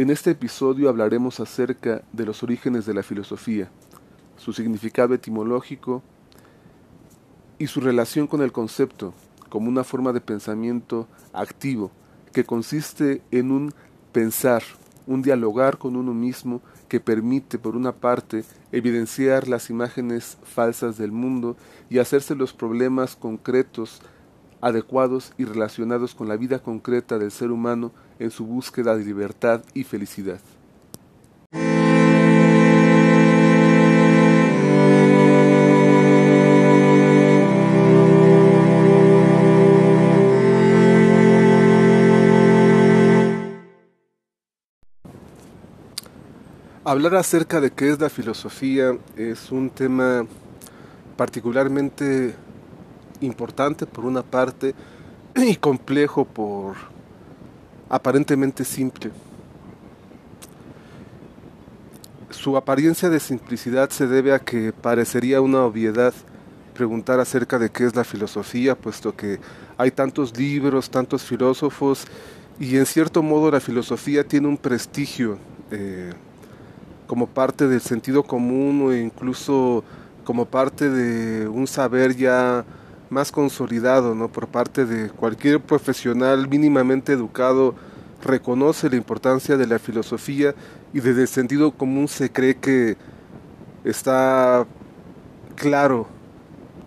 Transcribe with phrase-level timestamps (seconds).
[0.00, 3.68] En este episodio hablaremos acerca de los orígenes de la filosofía,
[4.38, 6.02] su significado etimológico
[7.58, 9.12] y su relación con el concepto
[9.50, 11.90] como una forma de pensamiento activo
[12.32, 13.74] que consiste en un
[14.10, 14.62] pensar,
[15.06, 21.12] un dialogar con uno mismo que permite, por una parte, evidenciar las imágenes falsas del
[21.12, 21.58] mundo
[21.90, 24.00] y hacerse los problemas concretos
[24.60, 29.62] adecuados y relacionados con la vida concreta del ser humano en su búsqueda de libertad
[29.74, 30.40] y felicidad.
[46.82, 50.26] Hablar acerca de qué es la filosofía es un tema
[51.16, 52.34] particularmente
[53.20, 54.74] importante por una parte
[55.36, 56.76] y complejo por
[57.88, 59.10] aparentemente simple.
[62.30, 66.14] Su apariencia de simplicidad se debe a que parecería una obviedad
[66.74, 69.38] preguntar acerca de qué es la filosofía, puesto que
[69.76, 72.06] hay tantos libros, tantos filósofos,
[72.58, 75.38] y en cierto modo la filosofía tiene un prestigio
[75.70, 76.12] eh,
[77.06, 79.82] como parte del sentido común o incluso
[80.24, 82.64] como parte de un saber ya
[83.10, 84.28] más consolidado, ¿no?
[84.28, 87.74] Por parte de cualquier profesional mínimamente educado
[88.22, 90.54] reconoce la importancia de la filosofía
[90.92, 92.96] y desde el sentido común se cree que
[93.84, 94.66] está
[95.56, 96.06] claro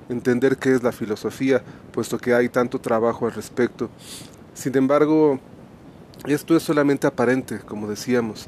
[0.10, 3.90] entender qué es la filosofía, puesto que hay tanto trabajo al respecto.
[4.54, 5.40] Sin embargo,
[6.26, 8.46] esto es solamente aparente, como decíamos,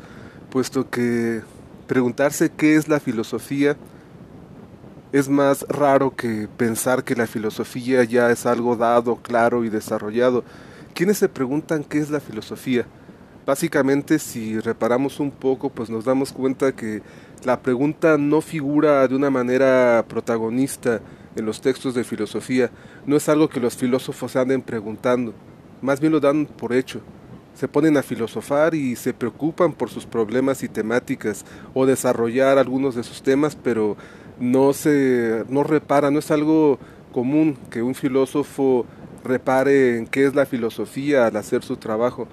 [0.49, 1.41] puesto que
[1.87, 3.75] preguntarse qué es la filosofía
[5.15, 10.43] es más raro que pensar que la filosofía ya es algo dado, claro y desarrollado.
[10.93, 12.85] ¿Quiénes se preguntan qué es la filosofía?
[13.45, 17.01] Básicamente, si reparamos un poco, pues nos damos cuenta que
[17.45, 20.99] la pregunta no figura de una manera protagonista
[21.37, 22.69] en los textos de filosofía.
[23.05, 25.33] No es algo que los filósofos anden preguntando,
[25.81, 26.99] más bien lo dan por hecho
[27.55, 32.95] se ponen a filosofar y se preocupan por sus problemas y temáticas o desarrollar algunos
[32.95, 33.95] de sus temas, pero
[34.39, 36.79] no se no repara, no es algo
[37.13, 38.85] común que un filósofo
[39.23, 42.27] repare en qué es la filosofía al hacer su trabajo.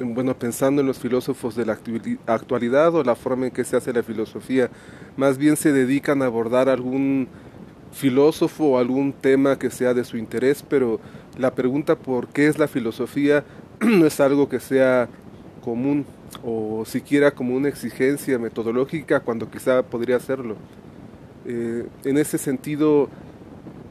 [0.00, 1.78] Bueno, pensando en los filósofos de la
[2.26, 4.70] actualidad o la forma en que se hace la filosofía,
[5.16, 7.26] más bien se dedican a abordar algún
[7.92, 11.00] filósofo o algún tema que sea de su interés, pero
[11.36, 13.44] la pregunta por qué es la filosofía
[13.80, 15.08] no es algo que sea
[15.64, 16.06] común
[16.44, 20.56] o siquiera como una exigencia metodológica cuando quizá podría hacerlo.
[21.50, 23.08] Eh, en ese sentido,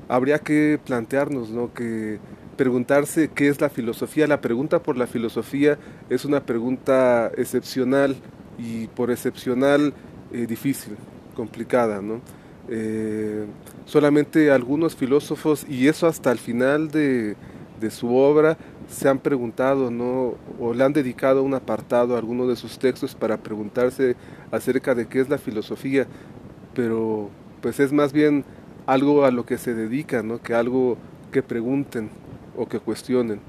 [0.07, 1.73] habría que plantearnos ¿no?
[1.73, 2.19] que
[2.55, 4.27] preguntarse qué es la filosofía.
[4.27, 5.79] La pregunta por la filosofía
[6.09, 8.15] es una pregunta excepcional
[8.59, 9.93] y por excepcional
[10.31, 10.95] eh, difícil,
[11.35, 11.99] complicada.
[11.99, 12.21] ¿no?
[12.69, 13.45] Eh,
[13.85, 17.35] solamente algunos filósofos, y eso hasta el final de,
[17.79, 18.55] de su obra,
[18.87, 20.35] se han preguntado, ¿no?
[20.59, 24.15] O le han dedicado un apartado a alguno de sus textos para preguntarse
[24.51, 26.07] acerca de qué es la filosofía,
[26.73, 27.29] pero
[27.61, 28.45] pues es más bien
[28.85, 30.41] algo a lo que se dedican, ¿no?
[30.41, 30.97] Que algo
[31.31, 32.09] que pregunten
[32.55, 33.39] o que cuestionen.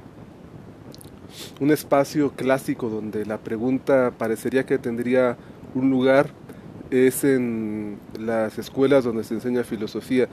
[1.61, 5.37] Un espacio clásico donde la pregunta parecería que tendría
[5.75, 6.31] un lugar
[6.91, 10.29] es en las escuelas donde se enseña filosofía.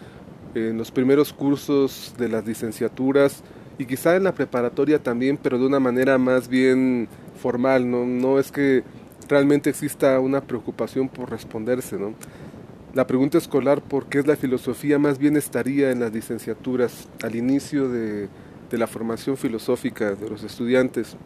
[0.54, 3.44] En los primeros cursos de las licenciaturas
[3.78, 7.10] y quizá en la preparatoria también, pero de una manera más bien
[7.42, 8.84] formal, no, no es que
[9.28, 12.14] realmente exista una preocupación por responderse, ¿no?
[12.96, 17.36] La pregunta escolar por qué es la filosofía más bien estaría en las licenciaturas, al
[17.36, 18.30] inicio de,
[18.72, 21.18] de la formación filosófica de los estudiantes.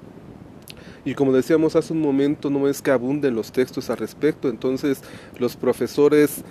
[1.06, 5.04] Y como decíamos hace un momento, no es que abunden los textos al respecto, entonces
[5.38, 6.44] los profesores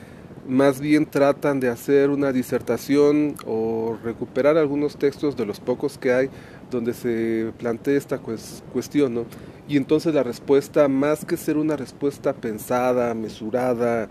[0.47, 6.12] más bien tratan de hacer una disertación o recuperar algunos textos de los pocos que
[6.12, 6.31] hay
[6.71, 9.25] donde se plantea esta cuestión, ¿no?
[9.69, 14.09] Y entonces la respuesta, más que ser una respuesta pensada, mesurada,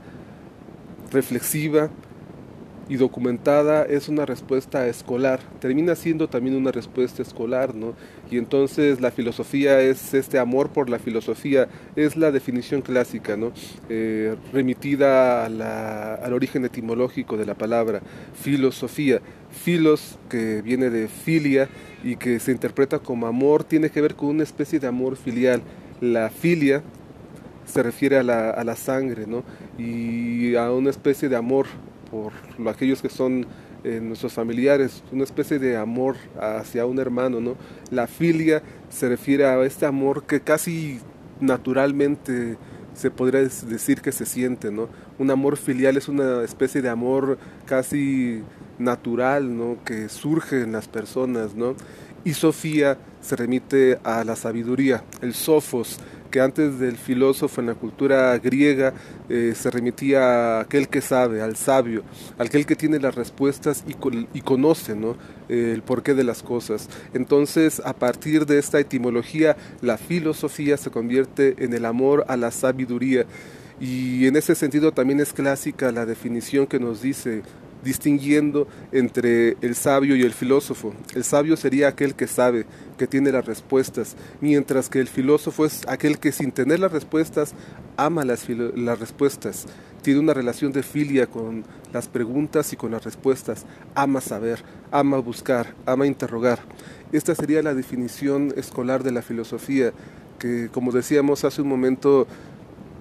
[1.11, 1.89] reflexiva,
[2.89, 7.95] y documentada es una respuesta escolar, termina siendo también una respuesta escolar, ¿no?
[8.31, 13.51] Y entonces la filosofía es este amor por la filosofía, es la definición clásica, ¿no?
[13.89, 18.01] Eh, remitida al origen etimológico de la palabra,
[18.33, 19.21] filosofía.
[19.49, 21.69] Filos, que viene de filia
[22.03, 25.61] y que se interpreta como amor, tiene que ver con una especie de amor filial.
[25.99, 26.83] La filia
[27.67, 29.43] se refiere a la, a la sangre, ¿no?
[29.77, 31.67] Y a una especie de amor
[32.09, 32.31] por
[32.67, 33.45] aquellos que son
[33.83, 37.55] eh, nuestros familiares, una especie de amor hacia un hermano, ¿no?
[37.91, 40.99] La filia se refiere a este amor que casi
[41.39, 42.57] naturalmente
[42.95, 44.89] se podría decir que se siente, ¿no?
[45.19, 48.41] Un amor filial es una especie de amor casi
[48.79, 49.77] natural, ¿no?
[49.85, 51.75] Que surge en las personas, ¿no?
[52.23, 57.75] Y Sofía se remite a la sabiduría, el sofos, que antes del filósofo en la
[57.75, 58.93] cultura griega
[59.29, 62.03] eh, se remitía a aquel que sabe, al sabio,
[62.37, 65.17] aquel que tiene las respuestas y, conoce ¿no?
[65.49, 66.89] Eh, el porqué de las cosas.
[67.13, 72.51] Entonces, a partir de esta etimología, la filosofía se convierte en el amor a la
[72.51, 73.25] sabiduría.
[73.79, 77.43] Y en ese sentido también es clásica la definición que nos dice
[77.87, 80.93] distinguiendo entre el sabio y el filósofo.
[81.15, 82.65] El sabio sería aquel que sabe,
[82.97, 87.53] que tiene las respuestas, mientras que el filósofo es aquel que sin tener las respuestas
[87.95, 89.67] ama las, las respuestas,
[90.01, 91.63] tiene una relación de filia con
[91.93, 96.59] las preguntas y con las respuestas, ama saber, ama buscar, ama interrogar.
[97.13, 99.93] Esta sería la definición escolar de la filosofía,
[100.39, 102.27] que como decíamos hace un momento,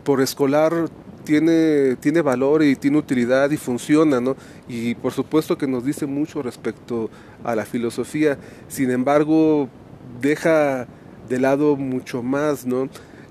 [0.05, 0.89] por escolar
[1.27, 4.37] tiene, tiene valor y tiene utilidad y funciona, ¿no?
[4.69, 7.11] Y por supuesto que nos dice mucho respecto
[7.45, 8.39] a la filosofía,
[8.69, 9.69] sin embargo,
[10.23, 10.87] deja
[11.29, 12.89] de lado mucho más, ¿no?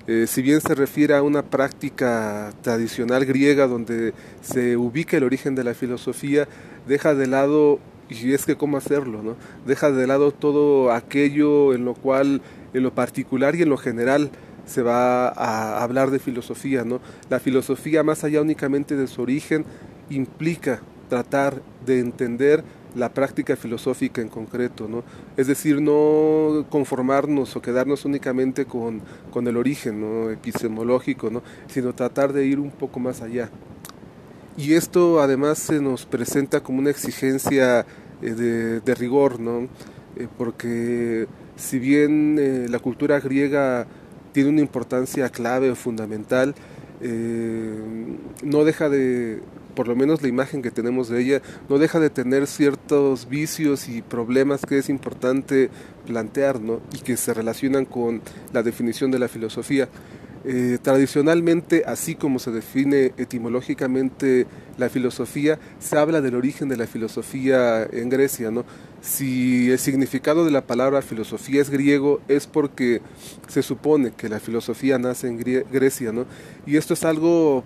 [0.07, 5.55] Eh, si bien se refiere a una práctica tradicional griega donde se ubica el origen
[5.55, 6.47] de la filosofía,
[6.87, 9.35] deja de lado, y es que cómo hacerlo, ¿no?
[9.65, 12.41] Deja de lado todo aquello en lo cual,
[12.73, 14.29] en lo particular y en lo general,
[14.65, 16.99] se va a hablar de filosofía, ¿no?
[17.29, 19.65] La filosofía, más allá únicamente de su origen,
[20.09, 22.63] implica tratar de entender
[22.95, 25.03] la práctica filosófica en concreto, ¿no?
[25.37, 29.01] Es decir, no conformarnos o quedarnos únicamente con,
[29.31, 30.31] con el origen ¿no?
[30.31, 31.43] epistemológico, ¿no?
[31.67, 33.49] Sino tratar de ir un poco más allá.
[34.57, 37.85] Y esto además se nos presenta como una exigencia
[38.21, 39.67] eh, de, rigor, ¿no?
[40.15, 41.27] Eh, porque
[41.57, 43.85] si bien eh, la cultura griega
[44.35, 46.55] tiene una importancia clave o fundamental.
[46.99, 47.79] Eh,
[48.43, 49.39] no deja de,
[49.75, 53.87] por lo menos la imagen que tenemos de ella, no deja de tener ciertos vicios
[53.87, 55.69] y problemas que es importante
[56.05, 56.81] plantear ¿no?
[56.93, 58.21] y que se relacionan con
[58.51, 59.87] la definición de la filosofía.
[60.43, 64.47] Eh, tradicionalmente, así como se define etimológicamente
[64.77, 68.65] la filosofía, se habla del origen de la filosofía en Grecia, ¿no?
[69.05, 73.01] Si el significado de la palabra filosofía es griego, es porque
[73.47, 76.25] se supone que la filosofía nace en Grecia, ¿no?
[76.65, 77.63] Y esto es algo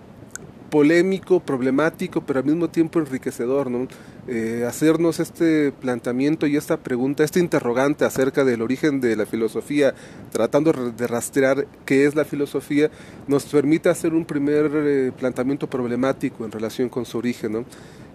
[0.68, 3.88] polémico, problemático, pero al mismo tiempo enriquecedor, ¿no?
[4.28, 9.94] Eh, hacernos este planteamiento y esta pregunta, este interrogante acerca del origen de la filosofía,
[10.30, 12.90] tratando de rastrear qué es la filosofía,
[13.26, 17.64] nos permite hacer un primer eh, planteamiento problemático en relación con su origen, ¿no?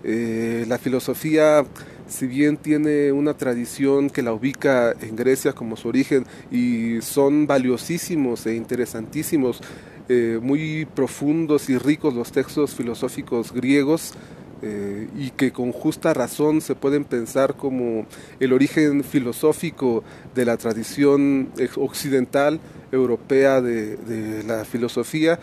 [0.07, 1.65] Eh, la filosofía,
[2.07, 7.47] si bien tiene una tradición que la ubica en Grecia como su origen y son
[7.47, 9.61] valiosísimos e interesantísimos,
[10.07, 14.13] eh, muy profundos y ricos los textos filosóficos griegos,
[14.61, 18.05] eh, y que con justa razón se pueden pensar como
[18.39, 20.03] el origen filosófico
[20.35, 22.59] de la tradición occidental
[22.91, 25.39] europea de la filosofía,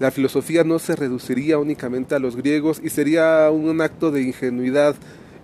[0.00, 4.96] la filosofía no se reduciría únicamente a los griegos y sería un acto de ingenuidad,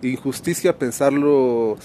[0.03, 1.77] injusticia pensarlo,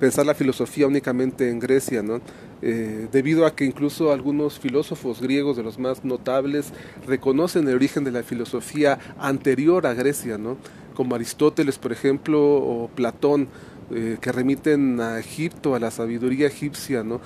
[0.00, 2.22] pensar la filosofía únicamente en Grecia, ¿no?
[2.62, 6.72] Eh, debido a que incluso algunos filósofos griegos de los más notables
[7.06, 10.56] reconocen el origen de la filosofía anterior a Grecia, ¿no?
[10.94, 13.48] como Aristóteles, por ejemplo, o Platón,
[13.90, 17.20] eh, que remiten a Egipto, a la sabiduría egipcia, ¿no?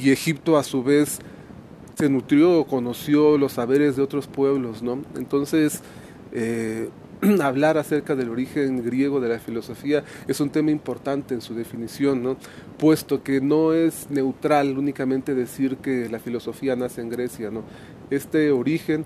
[0.00, 1.18] y Egipto a su vez
[1.94, 5.02] se nutrió o conoció los saberes de otros pueblos, ¿no?
[5.16, 5.82] Entonces,
[6.32, 6.88] eh,
[7.42, 12.22] hablar acerca del origen griego de la filosofía es un tema importante en su definición,
[12.22, 12.36] ¿no?
[12.78, 17.62] Puesto que no es neutral únicamente decir que la filosofía nace en Grecia, ¿no?
[18.10, 19.04] Este origen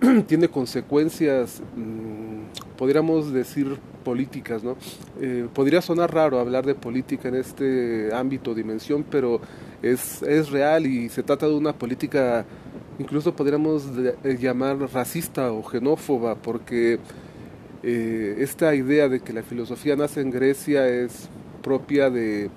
[0.26, 3.78] tiene consecuencias, mm, podríamos decir,
[4.08, 4.74] políticas, ¿no?
[5.20, 9.38] Eh, podría sonar raro hablar de política en este ámbito, dimensión, pero
[9.82, 12.46] es, es real y se trata de una política,
[12.98, 13.84] incluso podríamos
[14.24, 16.98] eh, llamar racista o xenófoba, porque
[17.82, 21.28] eh, esta idea de que la filosofía nace en Grecia es
[21.62, 22.48] propia de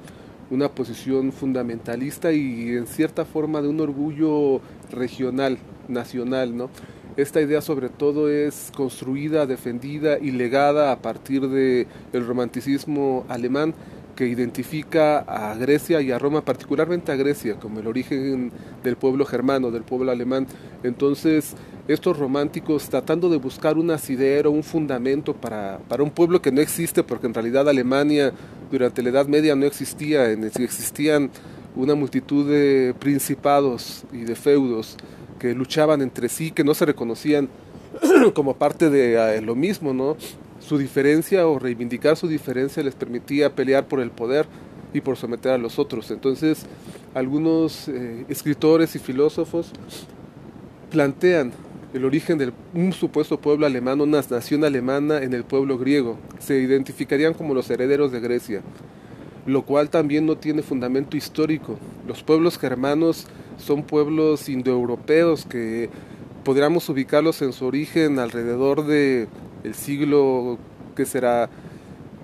[0.51, 5.57] una posición fundamentalista y en cierta forma de un orgullo regional,
[5.89, 6.69] nacional, ¿no?
[7.17, 13.73] Esta idea sobre todo es construida, defendida y legada a partir del el romanticismo alemán
[14.15, 18.51] que identifica a Grecia y a Roma, particularmente a Grecia, como el origen
[18.83, 20.47] del pueblo germano, del pueblo alemán.
[20.83, 21.53] Entonces,
[21.87, 26.61] estos románticos tratando de buscar un asidero, un fundamento para, para un pueblo que no
[26.61, 28.31] existe, porque en realidad Alemania
[28.69, 31.29] durante la Edad Media no existía, existían
[31.75, 34.97] una multitud de principados y de feudos
[35.41, 37.49] que luchaban entre sí, que no se reconocían
[38.35, 40.15] como parte de eh, lo mismo, ¿no?
[40.59, 44.45] Su diferencia o reivindicar su diferencia les permitía pelear por el poder
[44.93, 46.11] y por someter a los otros.
[46.11, 46.67] Entonces,
[47.15, 49.71] algunos eh, escritores y filósofos
[50.91, 51.53] plantean
[51.91, 56.17] el origen de un supuesto pueblo alemán, una nación alemana en el pueblo griego.
[56.37, 58.61] Se identificarían como los herederos de Grecia,
[59.45, 61.77] lo cual también no tiene fundamento histórico.
[62.07, 65.89] Los pueblos germanos son pueblos indoeuropeos que
[66.43, 69.27] podríamos ubicarlos en su origen alrededor de
[69.63, 70.57] el siglo
[70.95, 71.49] que será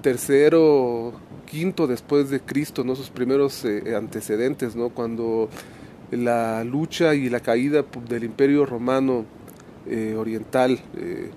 [0.01, 1.13] tercero
[1.45, 2.95] quinto después de Cristo, ¿no?
[2.95, 4.89] sus primeros eh, antecedentes, ¿no?
[4.89, 5.49] cuando
[6.11, 9.25] la lucha y la caída del imperio romano
[9.87, 10.79] eh, oriental.
[10.97, 11.31] Eh,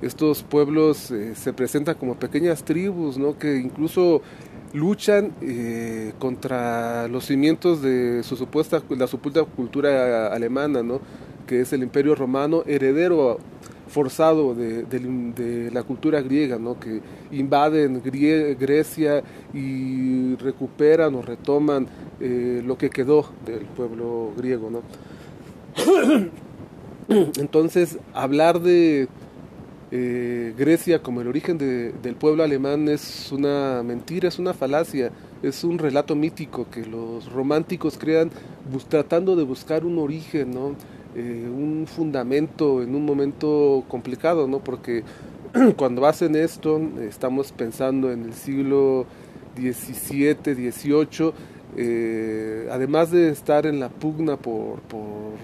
[0.00, 3.36] estos pueblos se presentan como pequeñas tribus, ¿no?
[3.36, 4.22] que incluso
[4.72, 5.32] luchan
[6.18, 11.00] contra los cimientos de su supuesta, la supuesta cultura alemana, ¿no?
[11.46, 13.38] que es el imperio romano, heredero
[13.88, 16.78] forzado de, la cultura griega, ¿no?
[16.78, 17.00] que
[17.32, 19.22] invaden Grecia
[19.52, 21.88] y recuperan o retoman
[22.20, 24.70] eh, lo que quedó del pueblo griego.
[24.70, 24.82] ¿no?
[27.38, 29.08] Entonces, hablar de
[29.90, 35.10] eh, Grecia como el origen del pueblo alemán es una mentira, es una falacia,
[35.42, 38.30] es un relato mítico que los románticos crean
[38.88, 40.54] tratando de buscar un origen.
[41.16, 44.60] Eh, un fundamento en un momento complicado, ¿no?
[44.60, 45.02] Porque
[45.76, 49.06] cuando hacen esto, estamos pensando en el siglo
[49.56, 51.32] XVII, XVIII,
[51.76, 54.80] eh, además de estar en la pugna por,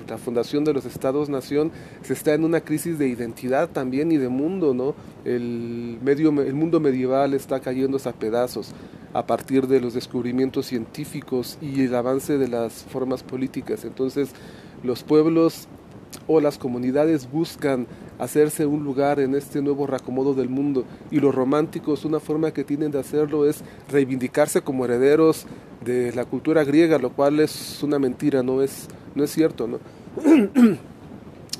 [0.08, 1.70] la fundación de los Estados-Nación,
[2.02, 4.94] se está en una crisis de identidad también y de mundo, ¿no?
[5.24, 8.72] El, medio, el mundo medieval está cayéndose a pedazos
[9.12, 13.84] a partir de los descubrimientos científicos y el avance de las formas políticas.
[13.84, 14.30] Entonces,
[14.82, 15.68] los pueblos
[16.26, 17.86] o las comunidades buscan
[18.18, 22.64] hacerse un lugar en este nuevo reacomodo del mundo y los románticos una forma que
[22.64, 25.46] tienen de hacerlo es reivindicarse como herederos
[25.84, 29.78] de la cultura griega, lo cual es una mentira, no es, no es cierto, ¿no?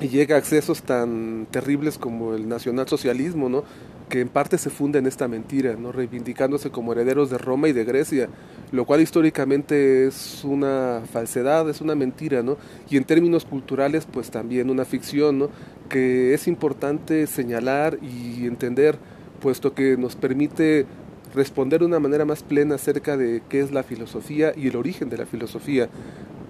[0.01, 3.63] y llega a excesos tan terribles como el nacionalsocialismo, ¿no?
[4.09, 5.91] que en parte se funda en esta mentira, ¿no?
[5.91, 8.29] reivindicándose como herederos de Roma y de Grecia,
[8.71, 12.57] lo cual históricamente es una falsedad, es una mentira, ¿no?
[12.89, 15.49] y en términos culturales pues también una ficción, ¿no?
[15.89, 18.97] que es importante señalar y entender,
[19.41, 20.85] puesto que nos permite
[21.33, 25.09] responder de una manera más plena acerca de qué es la filosofía y el origen
[25.09, 25.89] de la filosofía,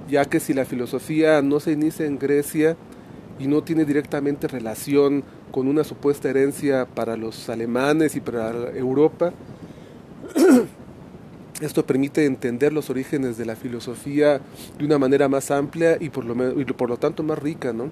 [0.10, 2.78] ya que si la filosofía no se inicia en Grecia
[3.40, 9.34] y no tiene directamente relación con una supuesta herencia para los alemanes y para Europa.
[11.62, 14.42] Esto permite entender los orígenes de la filosofía
[14.78, 16.36] de una manera más amplia y por lo,
[16.76, 17.72] por lo tanto más rica.
[17.72, 17.92] ¿no?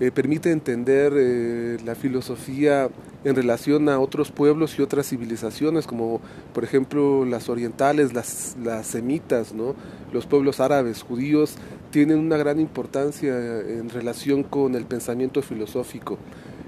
[0.00, 2.88] Eh, permite entender eh, la filosofía
[3.22, 6.20] en relación a otros pueblos y otras civilizaciones, como
[6.52, 9.76] por ejemplo las orientales, las, las semitas, ¿no?
[10.12, 11.54] los pueblos árabes, judíos,
[11.92, 16.18] tienen una gran importancia en relación con el pensamiento filosófico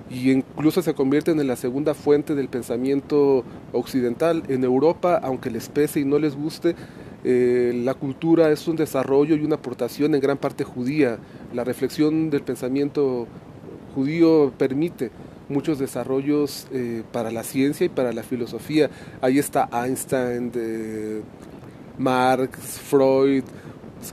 [0.08, 4.42] y incluso se convierten en la segunda fuente del pensamiento occidental.
[4.48, 6.74] En Europa, aunque les pese y no les guste,
[7.24, 11.18] eh, la cultura es un desarrollo y una aportación en gran parte judía.
[11.52, 13.26] La reflexión del pensamiento
[13.94, 15.10] judío permite
[15.48, 18.90] muchos desarrollos eh, para la ciencia y para la filosofía.
[19.20, 20.52] Ahí está Einstein,
[21.98, 23.44] Marx, Freud,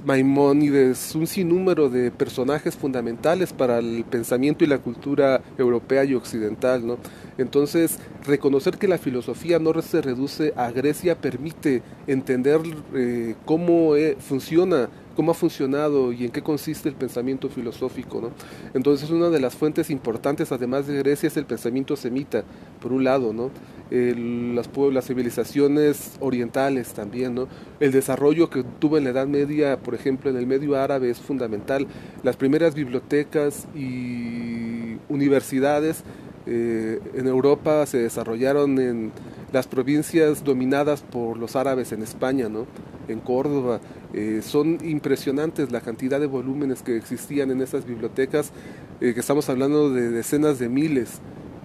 [0.06, 6.86] Maimónides, un sinnúmero de personajes fundamentales para el pensamiento y la cultura europea y occidental,
[6.86, 6.98] ¿no?
[7.38, 12.62] Entonces, reconocer que la filosofía no se reduce a Grecia permite entender
[12.96, 18.22] eh, cómo eh, funciona cómo ha funcionado y en qué consiste el pensamiento filosófico.
[18.22, 18.32] ¿no?
[18.74, 22.44] Entonces una de las fuentes importantes, además de Grecia, es el pensamiento semita,
[22.82, 23.52] por un lado, ¿no?
[23.92, 27.48] las, las civilizaciones orientales también, ¿no?
[27.80, 31.20] el desarrollo que tuvo en la Edad Media, por ejemplo, en el medio árabe es
[31.20, 31.88] fundamental.
[32.24, 36.04] Las primeras bibliotecas y universidades
[36.46, 39.12] eh, en Europa se desarrollaron en
[39.54, 42.66] las provincias dominadas por los árabes en España, ¿no?
[43.08, 43.80] en Córdoba.
[44.14, 48.52] Eh, son impresionantes la cantidad de volúmenes que existían en esas bibliotecas,
[49.00, 51.20] eh, que estamos hablando de decenas de miles,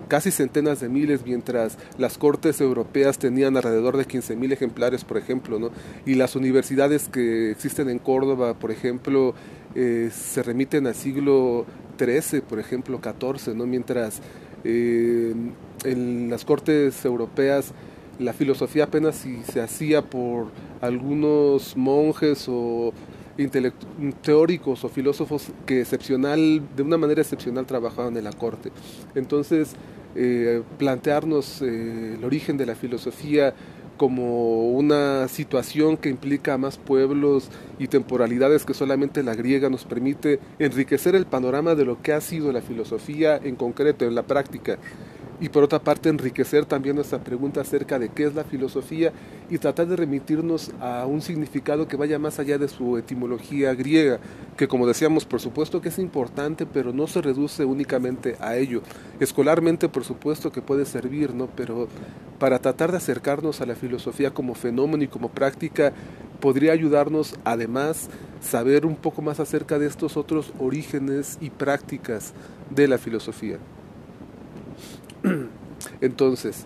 [0.06, 5.58] casi centenas de miles, mientras las cortes europeas tenían alrededor de 15.000 ejemplares, por ejemplo,
[5.58, 5.70] ¿no?
[6.04, 9.34] y las universidades que existen en Córdoba, por ejemplo,
[9.74, 11.64] se remiten al siglo
[11.98, 13.66] XIII, por ejemplo, XIV, ¿no?
[13.66, 14.20] mientras
[14.64, 17.72] en las cortes europeas
[18.18, 20.48] la filosofía apenas si se hacía por
[20.80, 22.92] algunos monjes o
[24.22, 28.72] teóricos o filósofos que excepcional, de una manera excepcional trabajaban en la corte.
[29.14, 29.74] Entonces,
[30.16, 33.54] eh, plantearnos eh, el origen de la filosofía
[33.98, 39.84] como una situación que implica a más pueblos y temporalidades que solamente la griega nos
[39.84, 44.22] permite enriquecer el panorama de lo que ha sido la filosofía en concreto, en la
[44.22, 44.78] práctica
[45.40, 49.12] y por otra parte enriquecer también nuestra pregunta acerca de qué es la filosofía
[49.48, 54.18] y tratar de remitirnos a un significado que vaya más allá de su etimología griega,
[54.56, 58.82] que como decíamos por supuesto que es importante, pero no se reduce únicamente a ello.
[59.20, 61.46] Escolarmente por supuesto que puede servir, ¿no?
[61.46, 61.88] Pero
[62.38, 65.92] para tratar de acercarnos a la filosofía como fenómeno y como práctica
[66.40, 68.08] podría ayudarnos además
[68.40, 72.32] saber un poco más acerca de estos otros orígenes y prácticas
[72.70, 73.58] de la filosofía.
[76.00, 76.64] Entonces,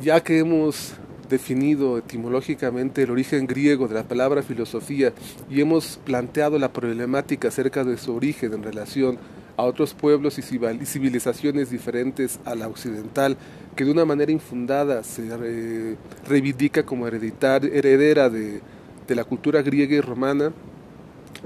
[0.00, 0.94] ya que hemos
[1.28, 5.12] definido etimológicamente el origen griego de la palabra filosofía
[5.50, 9.18] y hemos planteado la problemática acerca de su origen en relación
[9.56, 13.36] a otros pueblos y civilizaciones diferentes a la occidental,
[13.74, 15.96] que de una manera infundada se
[16.28, 18.60] reivindica como heredera de,
[19.08, 20.52] de la cultura griega y romana,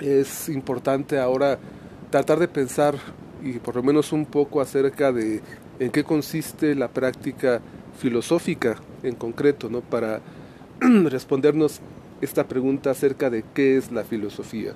[0.00, 1.58] es importante ahora
[2.10, 2.96] tratar de pensar
[3.42, 5.40] y por lo menos un poco acerca de
[5.80, 7.60] en qué consiste la práctica
[7.98, 9.80] filosófica en concreto, ¿no?
[9.80, 10.20] Para
[10.80, 11.80] respondernos
[12.20, 14.74] esta pregunta acerca de qué es la filosofía.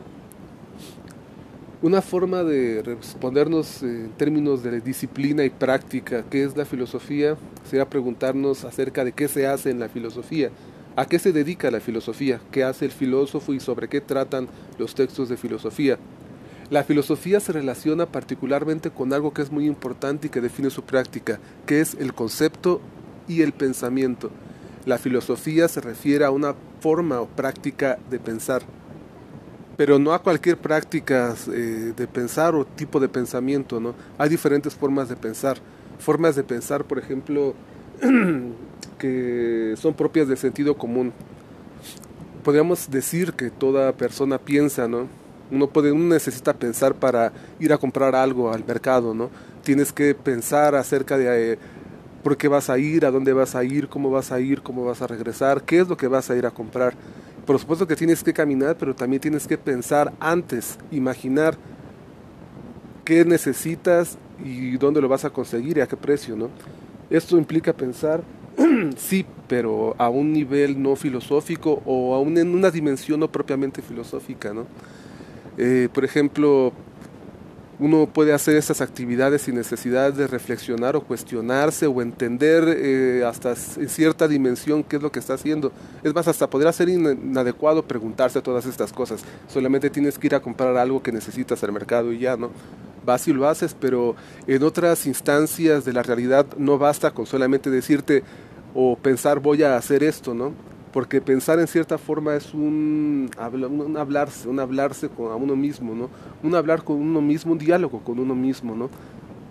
[1.83, 7.37] Una forma de respondernos en términos de disciplina y práctica, qué es la filosofía,
[7.69, 10.51] sería preguntarnos acerca de qué se hace en la filosofía,
[10.97, 14.95] a qué se dedica la filosofía, qué hace el filósofo y sobre qué tratan los
[14.95, 15.99] textos de filosofía.
[16.71, 20.83] La filosofía se relaciona particularmente con algo que es muy importante y que define su
[20.83, 22.81] práctica, que es el concepto
[23.29, 24.31] y el pensamiento.
[24.87, 28.63] La filosofía se refiere a una forma o práctica de pensar,
[29.77, 33.95] pero no a cualquier práctica eh, de pensar o tipo de pensamiento, ¿no?
[34.19, 35.59] Hay diferentes formas de pensar.
[35.99, 37.55] Formas de pensar, por ejemplo,
[38.99, 41.13] que son propias del sentido común.
[42.43, 45.09] Podríamos decir que toda persona piensa, ¿no?
[45.51, 49.31] Uno, puede, uno necesita pensar para ir a comprar algo al mercado, ¿no?
[49.63, 51.59] Tienes que pensar acerca de eh,
[52.23, 54.85] por qué vas a ir, a dónde vas a ir, cómo vas a ir, cómo
[54.85, 56.95] vas a regresar, qué es lo que vas a ir a comprar.
[57.47, 61.57] Por supuesto que tienes que caminar, pero también tienes que pensar antes, imaginar
[63.05, 66.49] qué necesitas y dónde lo vas a conseguir y a qué precio, ¿no?
[67.11, 68.23] Esto implica pensar,
[68.97, 74.55] sí, pero a un nivel no filosófico o a en una dimensión no propiamente filosófica,
[74.55, 74.67] ¿no?
[75.57, 76.73] Eh, por ejemplo,
[77.79, 83.55] uno puede hacer estas actividades sin necesidad de reflexionar o cuestionarse o entender eh, hasta
[83.77, 85.73] en cierta dimensión qué es lo que está haciendo.
[86.03, 89.25] Es más, hasta podría ser inadecuado preguntarse todas estas cosas.
[89.49, 92.51] Solamente tienes que ir a comprar algo que necesitas al mercado y ya, ¿no?
[93.05, 94.15] Vas y lo haces, pero
[94.47, 98.23] en otras instancias de la realidad no basta con solamente decirte
[98.75, 100.53] o pensar voy a hacer esto, ¿no?
[100.95, 105.93] Porque pensar en cierta forma es un, un hablarse, un hablarse con a uno mismo,
[105.93, 106.09] ¿no?
[106.41, 108.89] Un hablar con uno mismo, un diálogo con uno mismo, ¿no?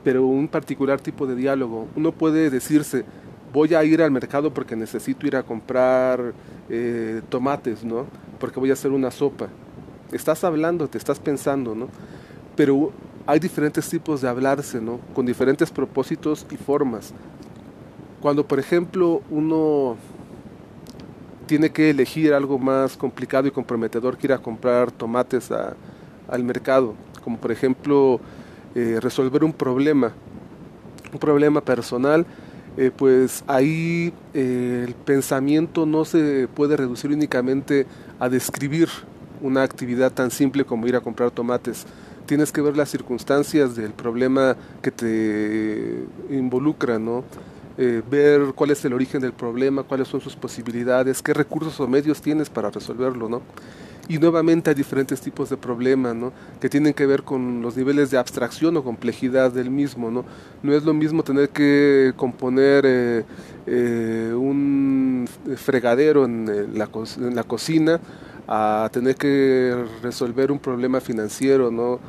[0.06, 1.90] Pero un particular tipo de diálogo.
[1.98, 3.04] Uno puede decirse,
[3.52, 6.34] voy a ir al mercado porque necesito ir a comprar
[6.70, 8.06] eh, tomates, ¿no?
[8.40, 9.50] Porque voy a hacer una sopa.
[10.14, 11.90] Estás hablando, te estás pensando, ¿no?
[12.56, 12.94] Pero
[13.28, 15.02] hay diferentes tipos de hablarse, ¿no?
[15.14, 17.14] Con diferentes propósitos y formas.
[18.22, 19.98] Cuando, por ejemplo, uno
[21.46, 26.96] tiene que elegir algo más complicado y comprometedor que ir a comprar tomates al mercado,
[27.24, 28.20] como por ejemplo
[28.76, 30.14] eh, resolver un problema,
[31.12, 32.26] un problema personal,
[32.76, 37.86] eh, pues ahí eh, el pensamiento no se puede reducir únicamente
[38.20, 38.90] a describir
[39.42, 41.86] una actividad tan simple como ir a comprar tomates.
[42.26, 47.24] Tienes que ver las circunstancias del problema que te involucra, ¿no?
[47.76, 51.88] Eh, ver cuál es el origen del problema, cuáles son sus posibilidades, qué recursos o
[51.88, 53.42] medios tienes para resolverlo, ¿no?
[54.08, 56.34] Y nuevamente hay diferentes tipos de problemas, ¿no?
[56.60, 60.24] Que tienen que ver con los niveles de abstracción o complejidad del mismo, ¿no?
[60.62, 63.26] No es lo mismo tener que componer eh,
[63.66, 68.00] eh, un fregadero en la, en la cocina
[68.48, 72.00] a tener que resolver un problema financiero, ¿no?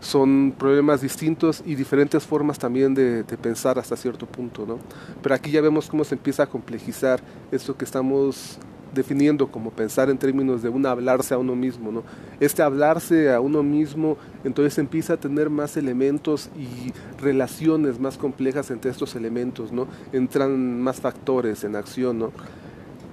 [0.00, 4.78] Son problemas distintos y diferentes formas también de, pensar hasta cierto punto, ¿no?
[5.22, 8.58] Pero aquí ya vemos cómo se empieza a complejizar esto que estamos
[8.94, 12.04] definiendo como pensar en términos de un hablarse a uno mismo, ¿no?
[12.40, 18.70] Este hablarse a uno mismo, entonces empieza a tener más elementos y relaciones más complejas
[18.70, 19.86] entre estos elementos, ¿no?
[20.12, 22.32] Entran más factores en acción, ¿no?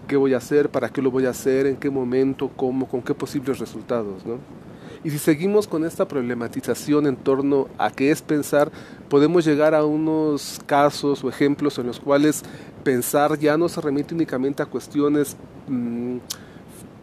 [0.08, 0.70] ¿Qué voy a hacer?
[0.70, 1.66] ¿Para qué lo voy a hacer?
[1.66, 2.52] ¿En qué momento?
[2.56, 2.88] ¿Cómo?
[2.88, 4.65] ¿Con qué posibles resultados, ¿no?
[5.06, 8.72] Y si seguimos con esta problematización en torno a qué es pensar,
[9.08, 12.42] podemos llegar a unos casos o ejemplos en los cuales
[12.84, 15.38] pensar ya no se remite únicamente a cuestiones
[15.68, 16.18] mm,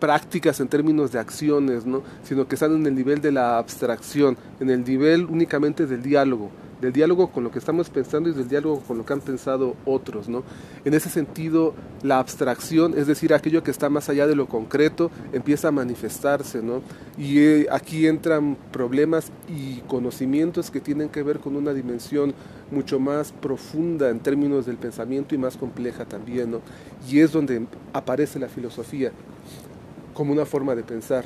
[0.00, 2.02] prácticas en términos de acciones, ¿no?
[2.24, 6.50] sino que están en el nivel de la abstracción, en el nivel únicamente del diálogo
[6.82, 9.76] del diálogo con lo que estamos pensando y del diálogo con lo que han pensado
[9.86, 10.42] otros, ¿no?
[10.84, 15.12] En ese sentido, la abstracción, es decir, aquello que está más allá de lo concreto,
[15.32, 16.82] empieza a manifestarse, ¿no?
[17.16, 22.34] Y eh, aquí entran problemas y conocimientos que tienen que ver con una dimensión
[22.72, 26.62] mucho más profunda en términos del pensamiento y más compleja también, ¿no?
[27.08, 29.12] Y es donde aparece la filosofía
[30.14, 31.24] como una forma de pensar.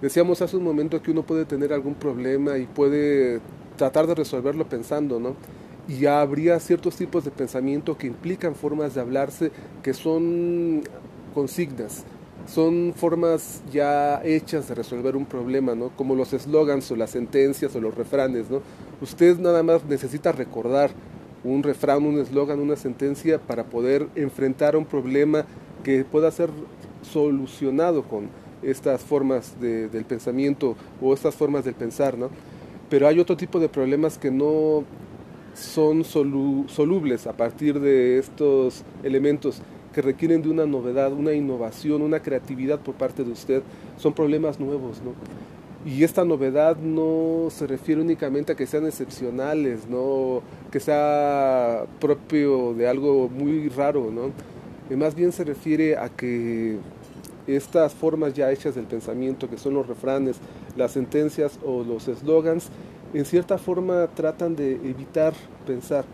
[0.00, 3.40] Decíamos hace un momento que uno puede tener algún problema y puede
[3.82, 5.34] tratar de resolverlo pensando, ¿no?
[5.88, 9.50] Y habría ciertos tipos de pensamiento que implican formas de hablarse
[9.82, 10.82] que son
[11.34, 12.04] consignas,
[12.46, 15.88] son formas ya hechas de resolver un problema, ¿no?
[15.96, 18.60] Como los eslogans o las sentencias o los refranes, ¿no?
[19.00, 20.92] Usted nada más necesita recordar
[21.42, 25.44] un refrán, un eslogan, una sentencia para poder enfrentar un problema
[25.82, 26.50] que pueda ser
[27.02, 28.28] solucionado con
[28.62, 32.30] estas formas de, del pensamiento o estas formas del pensar, ¿no?
[32.92, 34.84] Pero hay otro tipo de problemas que no
[35.54, 39.62] son solubles a partir de estos elementos
[39.94, 43.62] que requieren de una novedad, una innovación, una creatividad por parte de usted.
[43.96, 45.14] Son problemas nuevos, ¿no?
[45.90, 52.74] Y esta novedad no se refiere únicamente a que sean excepcionales, no que sea propio
[52.74, 54.32] de algo muy raro, ¿no?
[54.94, 56.76] Más bien se refiere a que
[57.46, 60.36] estas formas ya hechas del pensamiento, que son los refranes,
[60.76, 62.68] las sentencias o los eslogans,
[63.14, 65.34] en cierta forma tratan de evitar
[65.66, 66.04] pensar,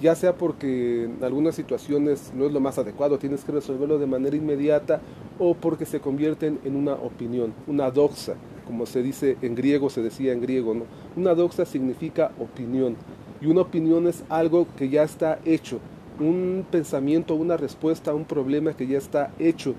[0.00, 4.06] ya sea porque en algunas situaciones no es lo más adecuado, tienes que resolverlo de
[4.06, 5.00] manera inmediata,
[5.38, 8.34] o porque se convierten en una opinión, una doxa,
[8.66, 10.84] como se dice en griego, se decía en griego, ¿no?
[11.16, 12.96] Una doxa significa opinión,
[13.40, 15.78] y una opinión es algo que ya está hecho,
[16.18, 19.74] un pensamiento, una respuesta a un problema que ya está hecho,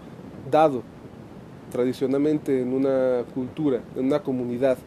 [0.50, 0.84] dado
[1.72, 4.78] tradicionalmente en una cultura, en una comunidad.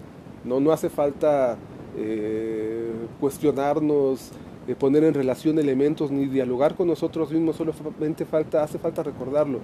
[0.44, 1.56] No, no hace falta
[1.96, 4.30] eh, cuestionarnos,
[4.68, 9.58] eh, poner en relación elementos ni dialogar con nosotros mismos, solamente falta, hace falta recordarlo.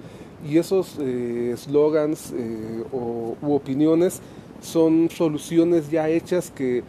[0.45, 2.33] Y esos eh, slogans
[2.91, 4.21] o, u opiniones
[4.61, 6.83] son soluciones ya hechas que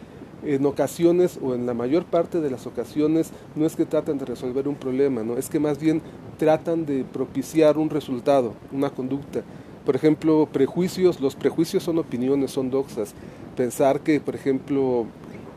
[0.45, 4.25] en ocasiones o en la mayor parte de las ocasiones no es que tratan de
[4.25, 5.37] resolver un problema, ¿no?
[5.37, 6.03] es que más bien
[6.39, 9.43] tratan de propiciar un resultado, una conducta.
[9.85, 13.15] Por ejemplo, prejuicios, los prejuicios son opiniones, son doxas.
[13.57, 15.07] Pensar que, por ejemplo,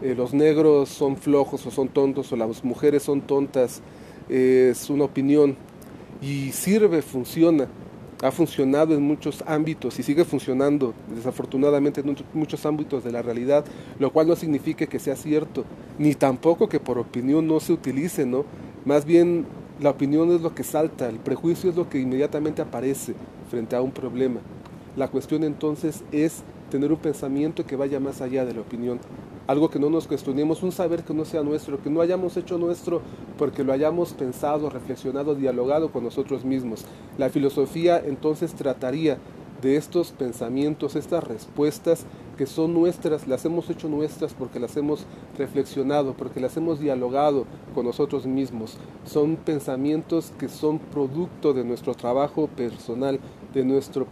[0.02, 3.82] eh, los negros son flojos o son tontos o las mujeres son tontas
[4.30, 5.56] es una opinión
[6.22, 7.68] y sirve, funciona.
[8.24, 13.66] Ha funcionado en muchos ámbitos y sigue funcionando, desafortunadamente, en muchos ámbitos de la realidad,
[14.00, 15.66] lo cual no significa que sea cierto,
[16.00, 18.46] ni tampoco que por opinión no se utilice, ¿no?
[18.86, 19.46] Más bien
[19.82, 23.14] la opinión es lo que salta, el prejuicio es lo que inmediatamente aparece
[23.50, 24.40] frente a un problema.
[24.96, 29.00] La cuestión entonces es tener un pensamiento que vaya más allá de la opinión,
[29.48, 32.58] algo que no nos cuestionemos, un saber que no sea nuestro, que no hayamos hecho
[32.58, 33.02] nuestro
[33.38, 36.86] porque lo hayamos pensado, reflexionado, dialogado con nosotros mismos.
[37.18, 39.18] La filosofía entonces trataría
[39.62, 45.06] de estos pensamientos, estas respuestas que son nuestras, las hemos hecho nuestras porque las hemos
[45.38, 48.78] reflexionado, porque las hemos dialogado con nosotros mismos.
[49.06, 53.20] Son pensamientos que son producto de nuestro trabajo personal,
[53.54, 54.08] de nuestro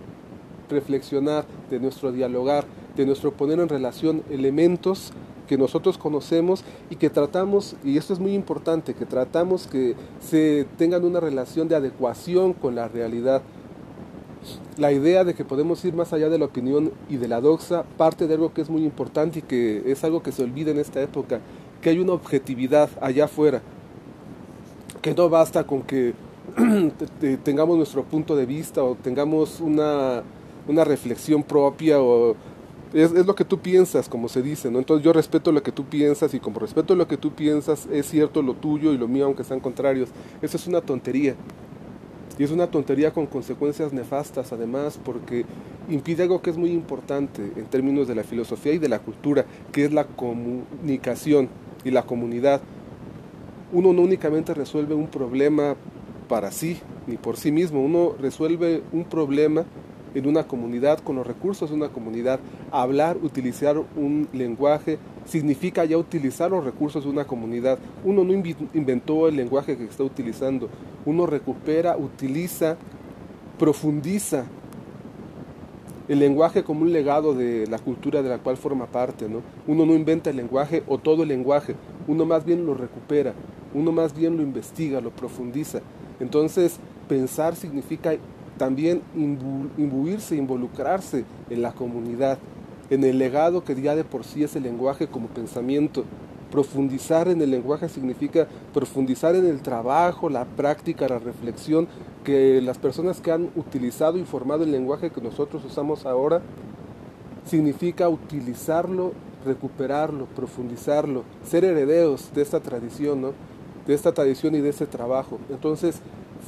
[0.70, 5.12] reflexionar, de nuestro dialogar, de nuestro poner en relación elementos
[5.48, 10.66] que nosotros conocemos y que tratamos, y esto es muy importante, que tratamos que se
[10.78, 13.42] tengan una relación de adecuación con la realidad.
[14.78, 17.84] La idea de que podemos ir más allá de la opinión y de la doxa
[17.98, 20.80] parte de algo que es muy importante y que es algo que se olvida en
[20.80, 21.40] esta época,
[21.82, 23.62] que hay una objetividad allá afuera,
[25.02, 26.14] que no basta con que
[27.44, 30.24] tengamos nuestro punto de vista o tengamos una,
[30.68, 32.36] una reflexión propia o
[32.94, 34.80] es, lo que tú piensas, como se dice, ¿no?
[34.80, 38.08] Entonces yo respeto lo que tú piensas y como respeto lo que tú piensas, es
[38.08, 40.10] cierto lo tuyo y lo mío, aunque sean contrarios.
[40.42, 41.36] Eso es una tontería.
[42.38, 45.46] Y es una tontería con consecuencias nefastas, además, porque
[45.90, 49.46] impide algo que es muy importante en términos de la filosofía y de la cultura,
[49.72, 51.50] que es la comunicación
[51.84, 52.62] y la comunidad.
[53.72, 55.76] Uno no únicamente resuelve un problema
[56.28, 57.84] para sí ni por sí mismo.
[57.84, 59.66] Uno resuelve un problema
[60.16, 62.40] en una comunidad con los recursos de una comunidad.
[62.72, 67.80] Hablar, utilizar un lenguaje significa ya utilizar los recursos de una comunidad.
[68.04, 70.70] Uno no inventó el lenguaje que está utilizando.
[71.06, 72.78] Uno recupera, utiliza,
[73.58, 74.46] profundiza
[76.08, 79.30] el lenguaje como un legado de la cultura de la cual forma parte.
[79.30, 79.42] ¿no?
[79.68, 81.76] Uno no inventa el lenguaje o todo el lenguaje,
[82.08, 83.34] uno más bien lo recupera,
[83.74, 85.82] uno más bien lo investiga, lo profundiza.
[86.20, 88.16] Entonces, pensar significa
[88.58, 92.38] también imbuirse, involucrarse en la comunidad,
[92.90, 96.06] en el legado que ya de por sí es el lenguaje como pensamiento.
[96.52, 101.88] Profundizar en el lenguaje significa profundizar en el trabajo, la práctica, la reflexión
[102.24, 106.42] que las personas que han utilizado y formado el lenguaje que nosotros usamos ahora,
[107.46, 109.14] significa utilizarlo,
[109.46, 113.34] recuperarlo, profundizarlo, ser herederos de esta tradición, ¿no?
[113.88, 115.40] De esta tradición y de ese trabajo.
[115.50, 116.02] Entonces,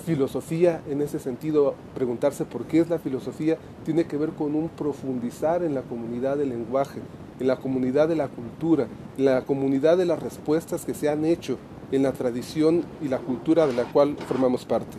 [0.06, 4.70] filosofía en ese sentido, preguntarse por qué es la filosofía, tiene que ver con un
[4.70, 7.00] profundizar en la comunidad del lenguaje,
[7.40, 11.26] en la comunidad de la cultura, en la comunidad de las respuestas que se han
[11.26, 11.58] hecho
[11.92, 14.98] en la tradición y la cultura de la cual formamos parte.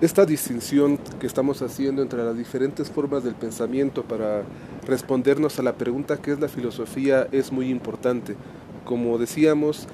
[0.00, 4.42] Esta distinción que estamos haciendo entre las diferentes formas del pensamiento para
[4.86, 8.36] respondernos a la pregunta qué es la filosofía es muy importante.
[8.84, 9.86] Como decíamos,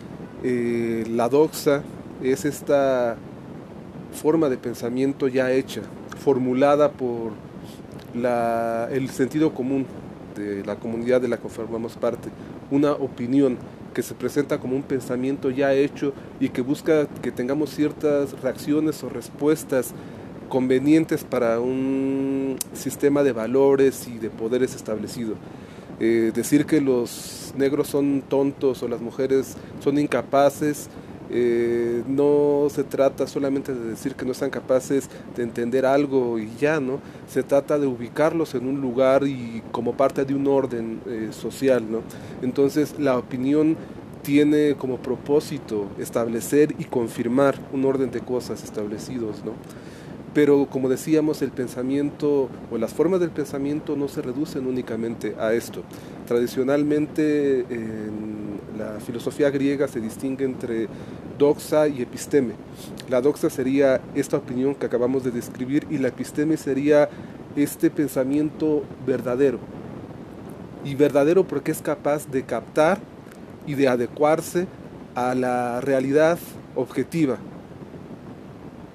[0.43, 1.83] eh, la doxa
[2.23, 3.17] es esta
[4.13, 5.81] forma de pensamiento ya hecha,
[6.19, 7.33] formulada por
[8.15, 9.87] el sentido común
[10.37, 12.29] de la comunidad de la que formamos parte,
[12.71, 13.57] una opinión
[13.95, 19.03] que se presenta como un pensamiento ya hecho y que busca que tengamos ciertas reacciones
[19.03, 19.95] o respuestas
[20.53, 25.37] convenientes para un sistema de valores y de poderes establecido.
[25.99, 30.91] Eh, decir que los negros son tontos o las mujeres son incapaces
[31.31, 36.51] eh, no se trata solamente de decir que no están capaces de entender algo y
[36.61, 37.01] ya, ¿no?
[37.27, 41.91] Se trata de ubicarlos en un lugar y como parte de un orden eh, social,
[41.91, 42.03] ¿no?
[42.43, 43.79] Entonces la opinión
[44.23, 49.53] tiene como propósito establecer y confirmar un orden de cosas establecidos, ¿no?
[50.35, 55.53] Pero como decíamos, el pensamiento o las formas del pensamiento no se reducen únicamente a
[55.53, 55.83] esto.
[56.27, 60.89] Tradicionalmente en la filosofía griega se distingue entre
[61.39, 62.55] doxa y episteme.
[63.11, 67.11] La doxa sería esta opinión que acabamos de describir y la episteme sería
[67.55, 69.59] este pensamiento verdadero.
[70.85, 72.99] Y verdadero porque es capaz de captar
[73.67, 74.67] y de adecuarse
[75.15, 76.39] a la realidad
[76.75, 77.37] objetiva,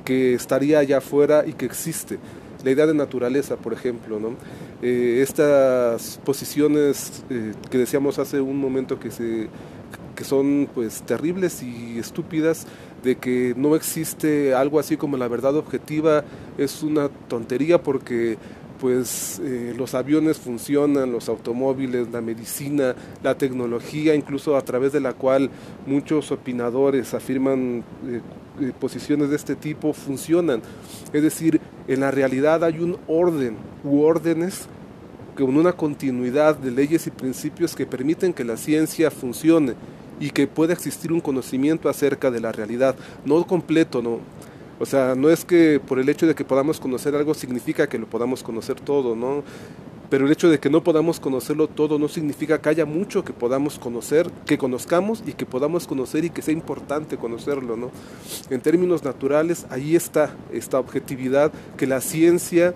[0.08, 2.17] que estaría allá afuera y que existe.
[2.63, 4.38] La idea de naturaleza, por ejemplo, ¿no?
[4.82, 9.50] Eh, estas posiciones eh, que decíamos hace un momento que, se,
[10.15, 12.67] que son pues terribles y estúpidas,
[13.04, 16.24] de que no existe algo así como la verdad objetiva,
[16.58, 18.38] es una tontería porque
[18.79, 24.99] pues eh, los aviones funcionan, los automóviles, la medicina, la tecnología, incluso a través de
[24.99, 25.49] la cual
[25.85, 28.21] muchos opinadores afirman eh,
[28.61, 30.61] eh, posiciones de este tipo, funcionan.
[31.13, 34.67] Es decir, en la realidad hay un orden u órdenes
[35.35, 39.75] con una continuidad de leyes y principios que permiten que la ciencia funcione
[40.19, 44.19] y que pueda existir un conocimiento acerca de la realidad, no completo, no,
[44.79, 47.97] o sea, no es que por el hecho de que podamos conocer algo significa que
[47.97, 49.43] lo podamos conocer todo, ¿no?
[50.09, 53.33] Pero el hecho de que no podamos conocerlo todo no significa que haya mucho que
[53.33, 57.91] podamos conocer, que conozcamos y que podamos conocer y que sea importante conocerlo, ¿no?
[58.49, 62.73] En términos naturales, ahí está esta objetividad que la ciencia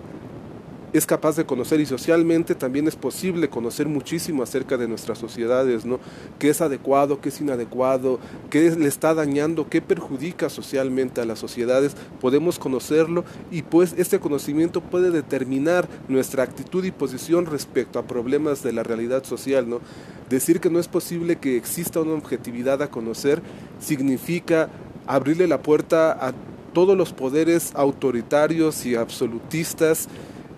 [0.92, 5.84] es capaz de conocer y socialmente también es posible conocer muchísimo acerca de nuestras sociedades,
[5.84, 6.00] ¿no?
[6.38, 11.38] ¿Qué es adecuado, qué es inadecuado, qué le está dañando, qué perjudica socialmente a las
[11.38, 11.96] sociedades?
[12.20, 18.62] Podemos conocerlo y pues este conocimiento puede determinar nuestra actitud y posición respecto a problemas
[18.62, 19.80] de la realidad social, ¿no?
[20.28, 23.42] Decir que no es posible que exista una objetividad a conocer
[23.80, 24.68] significa
[25.06, 26.32] abrirle la puerta a
[26.72, 30.08] todos los poderes autoritarios y absolutistas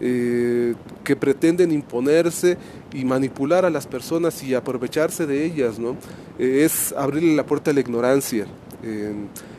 [0.07, 2.59] eh, que pretenden imponerse
[2.93, 5.97] y manipular a las personas y aprovecharse de ellas, ¿no?
[6.39, 8.47] Eh, es abrirle la puerta a la ignorancia.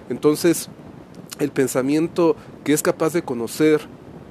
[0.08, 0.70] entonces,
[1.40, 3.82] el pensamiento que es capaz de conocer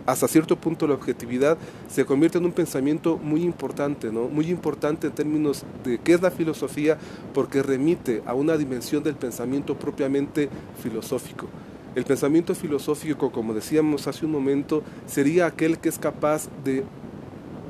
[0.06, 4.28] hasta cierto punto la objetividad se convierte en un pensamiento muy importante, ¿no?
[4.28, 6.96] Muy importante en términos de qué es la filosofía,
[7.32, 10.48] porque remite a una dimensión del pensamiento propiamente
[10.80, 11.48] filosófico.
[11.94, 16.84] El pensamiento filosófico, como decíamos hace un momento, sería aquel que es capaz de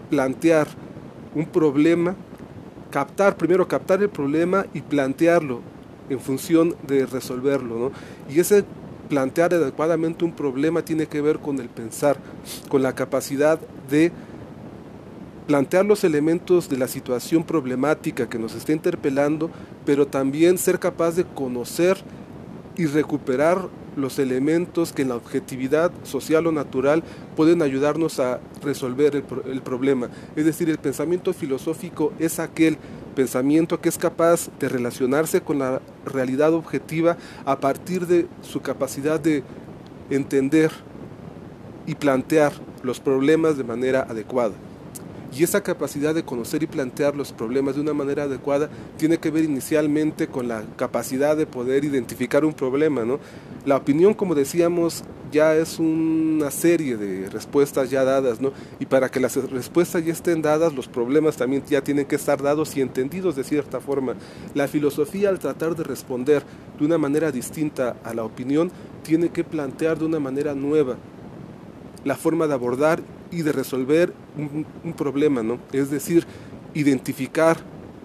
[0.09, 0.67] plantear
[1.35, 2.15] un problema,
[2.91, 5.61] captar, primero captar el problema y plantearlo
[6.09, 7.93] en función de resolverlo.
[8.31, 8.65] Y ese
[9.11, 12.17] plantear adecuadamente un problema tiene que ver con el pensar,
[12.71, 13.61] con la capacidad
[13.91, 14.11] de
[15.47, 19.51] plantear los elementos de la situación problemática que nos está interpelando,
[19.85, 21.99] pero también ser capaz de conocer
[22.77, 27.03] y recuperar los elementos que en la objetividad social o natural
[27.37, 30.09] pueden ayudarnos a resolver el, problema.
[30.37, 32.77] Es decir, el pensamiento filosófico es aquel
[33.15, 39.21] pensamiento que es capaz de relacionarse con la realidad objetiva a partir de su capacidad
[39.21, 39.43] de
[40.11, 40.71] entender
[41.87, 42.53] y plantear
[42.83, 44.55] los problemas de manera adecuada.
[45.37, 49.31] Y esa capacidad de conocer y plantear los problemas de una manera adecuada tiene que
[49.31, 53.19] ver inicialmente con la capacidad de poder identificar un problema, ¿no?
[53.67, 58.53] La opinión, como decíamos, ya es una serie de respuestas ya dadas, ¿no?
[58.79, 62.41] Y para que las respuestas ya estén dadas, los problemas también ya tienen que estar
[62.41, 64.15] dados y entendidos de cierta forma.
[64.55, 66.45] La filosofía, al tratar de responder
[66.79, 68.71] de una manera distinta a la opinión,
[69.03, 70.97] tiene que plantear de una manera nueva
[72.05, 75.59] la forma de abordar y de resolver un, problema, ¿no?
[75.73, 76.27] Es decir,
[76.75, 77.59] identificar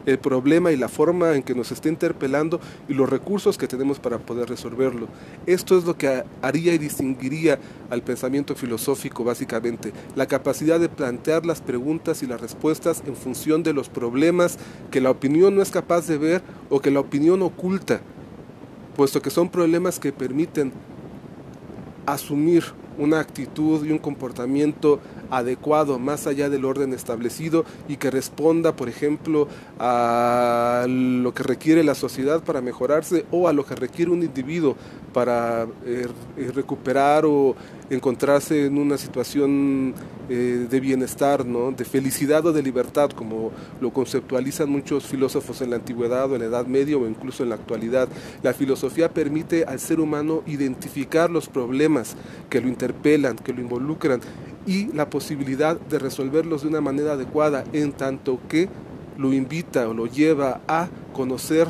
[0.05, 3.99] el problema y la forma en que nos está interpelando y los recursos que tenemos
[3.99, 5.07] para poder resolverlo.
[5.45, 11.45] Esto es lo que haría y distinguiría al pensamiento filosófico básicamente, la capacidad de plantear
[11.45, 14.57] las preguntas y las respuestas en función de los problemas
[14.91, 18.01] que la opinión no es capaz de ver o que la opinión oculta,
[18.95, 20.71] puesto que son problemas que permiten
[22.13, 22.63] asumir
[22.97, 24.99] una actitud y un comportamiento
[25.31, 29.47] adecuado más allá del orden establecido y que responda, por ejemplo,
[29.79, 34.75] a lo que requiere la sociedad para mejorarse o a lo que requiere un individuo
[35.13, 36.07] para eh,
[36.53, 37.55] recuperar o
[37.89, 39.93] encontrarse en una situación
[40.29, 41.71] eh, de bienestar, ¿no?
[41.71, 46.41] de felicidad o de libertad, como lo conceptualizan muchos filósofos en la antigüedad o en
[46.41, 48.07] la Edad Media o incluso en la actualidad.
[48.43, 52.15] La filosofía permite al ser humano identificar los problemas
[52.49, 54.21] que lo interpelan, que lo involucran
[54.65, 58.69] y la posibilidad de resolverlos de una manera adecuada, en tanto que
[59.17, 61.67] lo invita o lo lleva a conocer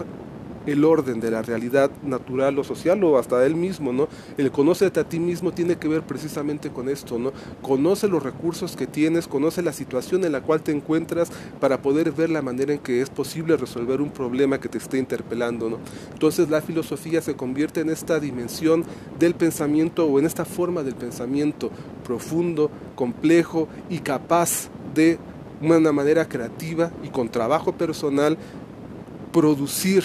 [0.72, 4.08] el orden de la realidad natural o social o hasta él mismo, ¿no?
[4.38, 7.32] El conócete a ti mismo tiene que ver precisamente con esto, ¿no?
[7.62, 12.12] Conoce los recursos que tienes, conoce la situación en la cual te encuentras para poder
[12.12, 15.78] ver la manera en que es posible resolver un problema que te esté interpelando, ¿no?
[16.14, 18.84] Entonces la filosofía se convierte en esta dimensión
[19.20, 21.72] del pensamiento o en esta forma del pensamiento
[22.04, 25.20] profundo, complejo y capaz de
[25.62, 28.38] una manera creativa y con trabajo personal
[29.32, 30.04] producir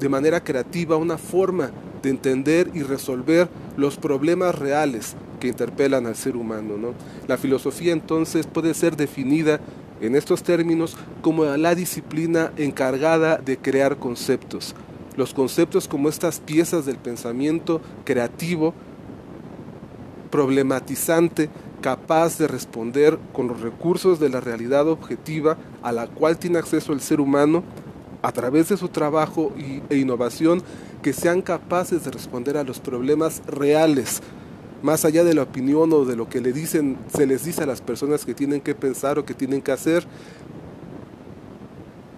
[0.00, 1.70] de manera creativa una forma
[2.02, 6.76] de entender y resolver los problemas reales que interpelan al ser humano.
[6.76, 6.94] ¿no?
[7.28, 9.60] La filosofía entonces puede ser definida
[10.00, 14.74] en estos términos como la disciplina encargada de crear conceptos.
[15.16, 18.72] Los conceptos como estas piezas del pensamiento creativo,
[20.30, 21.50] problematizante,
[21.82, 26.92] capaz de responder con los recursos de la realidad objetiva a la cual tiene acceso
[26.92, 27.64] el ser humano
[28.22, 29.52] a través de su trabajo
[29.88, 30.62] e innovación
[31.02, 34.20] que sean capaces de responder a los problemas reales,
[34.82, 37.66] más allá de la opinión o de lo que le dicen, se les dice a
[37.66, 40.04] las personas que tienen que pensar o que tienen que hacer,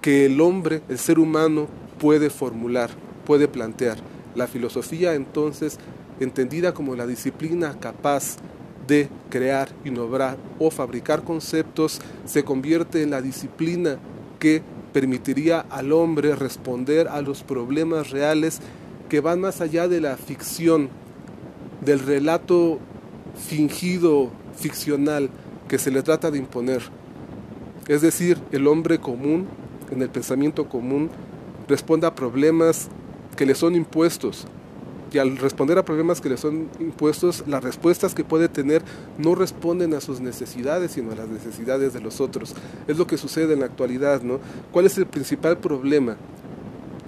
[0.01, 2.91] que el hombre, el ser humano, puede formular,
[3.25, 3.99] puede plantear.
[4.35, 5.79] La filosofía entonces,
[6.21, 8.37] entendida como la disciplina capaz
[8.87, 13.99] de crear, innovar o fabricar conceptos, se convierte en la disciplina
[14.38, 14.62] que
[14.93, 18.61] permitiría al hombre responder a los problemas reales
[19.09, 20.89] que van más allá de la ficción,
[21.81, 22.79] del relato
[23.49, 25.31] fingido, ficcional,
[25.69, 26.83] que se le trata de imponer.
[27.89, 29.47] Es decir, el hombre común,
[29.91, 31.11] en el pensamiento común,
[31.69, 32.89] responde a problemas
[33.37, 34.47] que le son impuestos,
[35.12, 38.83] y al responder a problemas que le son impuestos, las respuestas que puede tener
[39.18, 42.55] no responden a sus necesidades, sino a las necesidades de los otros.
[42.88, 44.40] Es lo que sucede en la actualidad, ¿no?
[44.72, 46.16] ¿Cuál es el principal problema?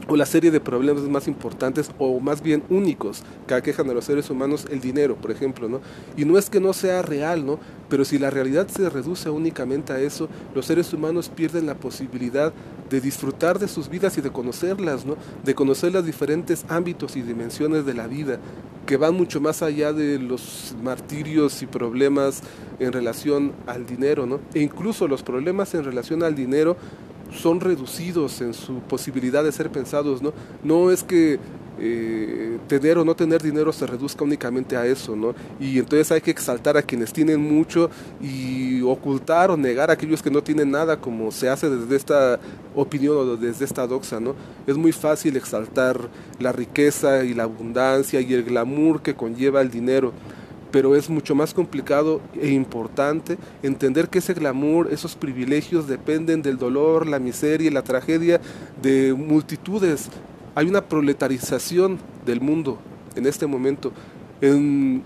[0.09, 4.05] O la serie de problemas más importantes o más bien únicos que aquejan a los
[4.05, 5.81] seres humanos, el dinero, por ejemplo, ¿no?
[6.17, 7.59] Y no es que no sea real, ¿no?
[7.89, 12.53] Pero si la realidad se reduce únicamente a eso, los seres humanos pierden la posibilidad
[12.91, 15.17] de disfrutar de sus vidas y de conocerlas, ¿no?
[15.45, 18.39] De conocer los diferentes ámbitos y dimensiones de la vida,
[18.87, 22.43] que van mucho más allá de los martirios y problemas
[22.79, 24.41] en relación al dinero, ¿no?
[24.53, 26.77] E incluso los problemas en relación al dinero
[27.33, 30.33] son reducidos en su posibilidad de ser pensados, ¿no?
[30.63, 31.39] No es que
[31.77, 35.35] eh, tener o no tener dinero se reduzca únicamente a eso, ¿no?
[35.59, 37.91] Y entonces hay que exaltar a quienes tienen mucho
[38.23, 42.39] y ocultar o negar a aquellos que no tienen nada, como se hace desde esta
[42.77, 44.35] opinión o desde esta doxa, ¿no?
[44.67, 45.99] Es muy fácil exaltar
[46.39, 50.13] la riqueza y la abundancia y el glamour que conlleva el dinero
[50.75, 56.59] pero es mucho más complicado e importante entender que ese glamour, esos privilegios dependen del
[56.59, 58.41] dolor, la miseria y la tragedia
[58.83, 60.11] de multitudes
[60.57, 62.81] hay una proletarización del mundo
[63.15, 63.93] en este momento.
[64.41, 65.05] En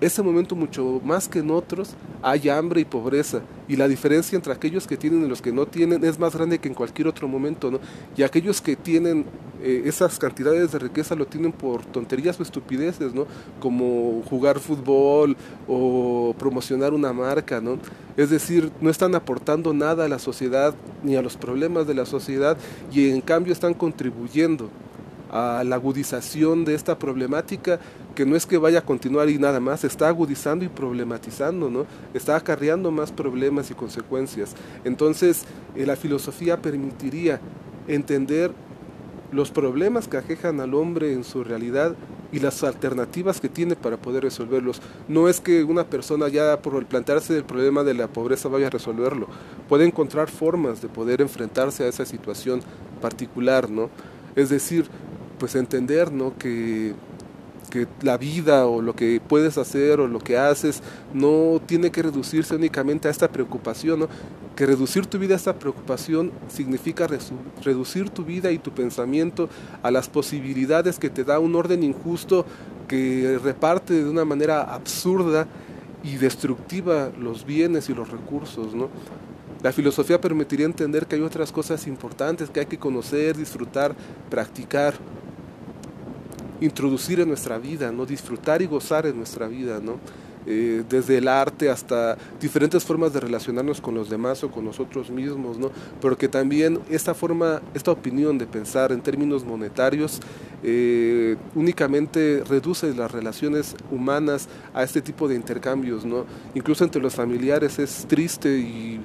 [0.00, 4.52] ese momento mucho más que en otros hay hambre y pobreza y la diferencia entre
[4.52, 7.26] aquellos que tienen y los que no tienen es más grande que en cualquier otro
[7.26, 7.80] momento, ¿no?
[8.16, 9.26] Y aquellos que tienen
[9.60, 13.26] eh, esas cantidades de riqueza lo tienen por tonterías o estupideces, ¿no?
[13.60, 15.36] Como jugar fútbol
[15.66, 17.78] o promocionar una marca, ¿no?
[18.16, 22.06] Es decir, no están aportando nada a la sociedad ni a los problemas de la
[22.06, 22.56] sociedad
[22.92, 24.70] y en cambio están contribuyendo
[25.30, 27.80] a la agudización de esta problemática
[28.14, 31.86] que no es que vaya a continuar y nada más, está agudizando y problematizando, ¿no?
[32.14, 34.54] Está acarreando más problemas y consecuencias.
[34.84, 35.44] Entonces,
[35.76, 37.40] eh, la filosofía permitiría
[37.86, 38.52] entender
[39.30, 41.94] los problemas que aquejan al hombre en su realidad
[42.32, 44.80] y las alternativas que tiene para poder resolverlos.
[45.06, 48.70] No es que una persona ya por plantearse el problema de la pobreza vaya a
[48.70, 49.28] resolverlo,
[49.68, 52.60] puede encontrar formas de poder enfrentarse a esa situación
[53.00, 53.90] particular, ¿no?
[54.36, 54.86] Es decir,
[55.38, 56.36] pues entender, ¿no?
[56.36, 56.94] Que
[57.68, 60.82] que la vida o lo que puedes hacer o lo que haces
[61.12, 64.08] no tiene que reducirse únicamente a esta preocupación, ¿no?
[64.56, 67.06] que reducir tu vida a esta preocupación significa
[67.62, 69.48] reducir tu vida y tu pensamiento
[69.82, 72.44] a las posibilidades que te da un orden injusto
[72.88, 75.46] que reparte de una manera absurda
[76.02, 78.88] y destructiva los bienes y los recursos, ¿no?
[79.62, 83.94] La filosofía permitiría entender que hay otras cosas importantes que hay que conocer, disfrutar,
[84.30, 84.94] practicar
[86.60, 88.06] introducir en nuestra vida, ¿no?
[88.06, 89.98] disfrutar y gozar en nuestra vida, ¿no?
[90.50, 95.10] Eh, desde el arte hasta diferentes formas de relacionarnos con los demás o con nosotros
[95.10, 95.70] mismos, ¿no?
[96.00, 100.20] pero que también esta forma, esta opinión de pensar en términos monetarios
[100.62, 106.24] eh, únicamente reduce las relaciones humanas a este tipo de intercambios, ¿no?
[106.54, 109.00] incluso entre los familiares es triste y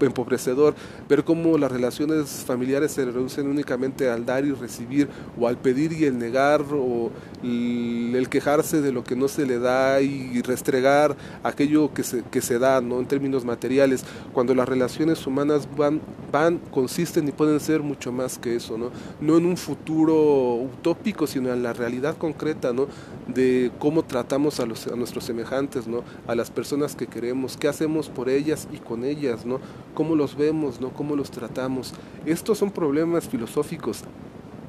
[0.00, 0.74] empobrecedor
[1.08, 5.92] ver cómo las relaciones familiares se reducen únicamente al dar y recibir o al pedir
[5.92, 7.10] y el negar o
[7.42, 12.40] el, quejarse de lo que no se le da y restregar aquello que se, que
[12.40, 13.00] se da ¿no?
[13.00, 18.38] en términos materiales cuando las relaciones humanas van, van consisten y pueden ser mucho más
[18.38, 18.90] que eso no,
[19.20, 22.86] no en un futuro utópico sino en la realidad concreta ¿no?
[23.26, 26.04] de cómo tratamos a, los, a nuestros semejantes ¿no?
[26.26, 29.60] a las personas que queremos qué hacemos por ellas y con ellas ¿no?
[29.94, 30.90] Cómo los vemos, ¿no?
[30.90, 31.94] cómo los tratamos.
[32.26, 34.02] Estos son problemas filosóficos.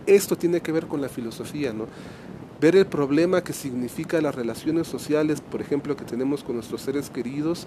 [0.05, 1.87] Esto tiene que ver con la filosofía, ¿no?
[2.59, 7.09] Ver el problema que significa las relaciones sociales, por ejemplo, que tenemos con nuestros seres
[7.09, 7.65] queridos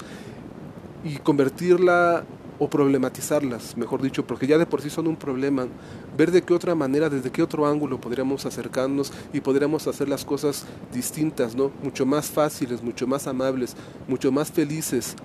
[1.04, 2.24] y convertirla
[2.58, 5.66] o problematizarlas, mejor dicho, porque ya de por sí son un problema,
[6.16, 10.24] ver de qué otra manera, desde qué otro ángulo podríamos acercarnos y podríamos hacer las
[10.24, 11.70] cosas distintas, ¿no?
[11.82, 13.76] Mucho más fáciles, mucho más amables,
[14.08, 15.16] mucho más felices,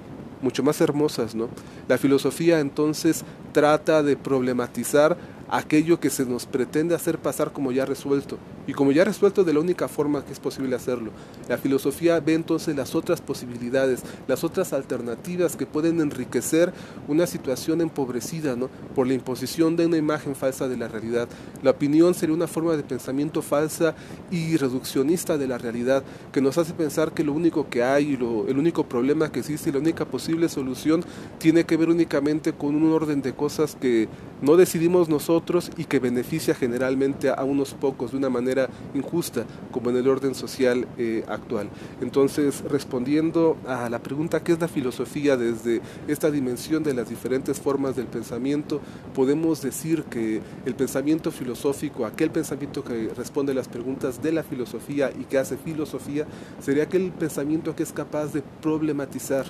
[0.42, 1.50] mucho más hermosas, ¿no?
[1.88, 3.24] La filosofía entonces
[3.54, 5.18] trata de problematizar
[5.52, 8.38] aquello que se nos pretende hacer pasar como ya resuelto,
[8.68, 11.12] y como ya resuelto de la única forma que es posible hacerlo.
[11.50, 16.74] La filosofía ve entonces las otras posibilidades, las otras alternativas que pueden enriquecer
[17.10, 18.70] una situación empobrecida ¿no?
[18.96, 21.28] por la imposición de una imagen falsa de la realidad.
[21.62, 23.94] La opinión sería una forma de pensamiento falsa
[24.32, 28.58] y reduccionista de la realidad, que nos hace pensar que lo único que hay, el
[28.58, 31.04] único problema que existe y la única posible solución
[31.40, 34.08] tiene que ver únicamente con un orden de cosas que
[34.42, 35.41] no decidimos nosotros
[35.78, 40.36] y que beneficia generalmente a unos pocos de una manera injusta, como en el orden
[40.36, 41.70] social eh, actual.
[42.00, 47.60] Entonces, respondiendo a la pregunta ¿qué es la filosofía desde esta dimensión de las diferentes
[47.60, 48.80] formas del pensamiento?
[49.14, 54.44] Podemos decir que el pensamiento filosófico, aquel pensamiento que responde a las preguntas de la
[54.44, 56.26] filosofía y que hace filosofía,
[56.62, 59.46] sería aquel pensamiento que es capaz de problematizar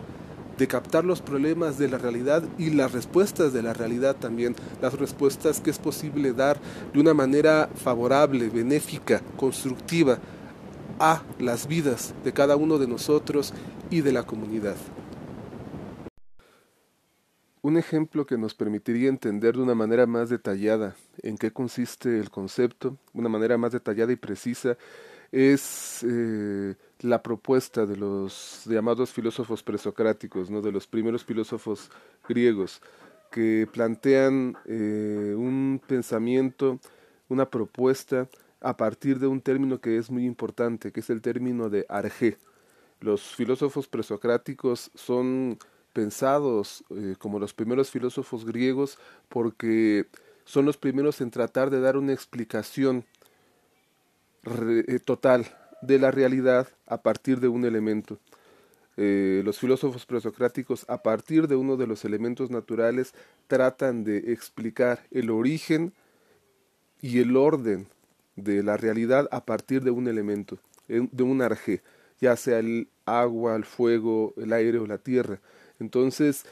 [0.58, 4.94] de captar los problemas de la realidad y las respuestas de la realidad también, las
[4.94, 6.60] respuestas que es posible dar
[6.94, 10.20] de una manera favorable, benéfica, constructiva
[11.00, 13.54] a las vidas de cada uno de nosotros
[13.90, 14.76] y de la comunidad.
[17.64, 22.32] Un ejemplo que nos permitiría entender de una manera más detallada en qué consiste el
[22.32, 24.78] concepto, una manera más detallada y precisa,
[25.32, 30.62] es eh, la propuesta de los llamados filósofos presocráticos, ¿no?
[30.62, 31.90] de los primeros filósofos
[32.28, 32.82] griegos,
[33.32, 36.80] que plantean eh, un pensamiento,
[37.30, 38.28] una propuesta
[38.60, 42.38] a partir de un término que es muy importante, que es el término de arge.
[43.00, 45.58] Los filósofos presocráticos son
[45.94, 48.98] pensados eh, como los primeros filósofos griegos
[49.28, 50.06] porque
[50.46, 53.06] son los primeros en tratar de dar una explicación
[54.46, 55.48] eh, total
[55.82, 58.20] de la realidad a partir de un elemento.
[58.98, 63.14] Eh, los filósofos presocráticos, a partir de uno de los elementos naturales,
[63.48, 65.94] tratan de explicar el origen
[67.02, 67.88] y el orden
[68.36, 71.82] de la realidad a partir de un elemento, de un arjé,
[72.20, 75.40] ya sea el agua, el fuego, el aire o la tierra.
[75.80, 76.46] Entonces,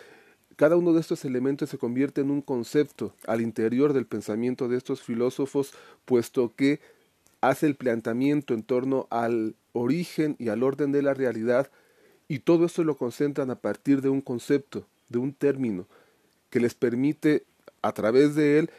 [0.56, 4.78] cada uno de estos elementos se convierte en un concepto al interior del pensamiento de
[4.78, 5.74] estos filósofos,
[6.06, 6.82] puesto que
[7.42, 11.70] hace el planteamiento en torno al origen y al orden de la realidad,
[12.28, 15.88] y todo esto lo concentran a partir de un concepto, de un término,
[16.50, 17.44] que les permite,
[17.82, 18.70] a través de él,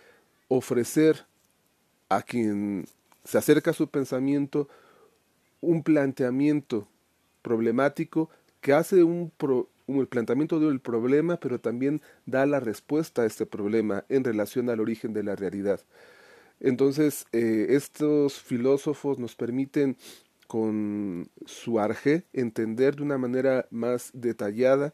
[0.49, 1.25] ofrecer
[2.09, 2.87] a quien
[3.25, 4.69] se acerca a su pensamiento
[5.61, 6.87] un planteamiento
[7.43, 8.31] problemático
[8.61, 9.33] que hace un,
[9.89, 14.81] el planteamiento del problema, pero también da la respuesta a este problema en relación al
[14.81, 15.81] origen de la realidad.
[16.61, 19.97] Entonces, eh, estos filósofos nos permiten
[20.47, 24.93] con su arge entender de una manera más detallada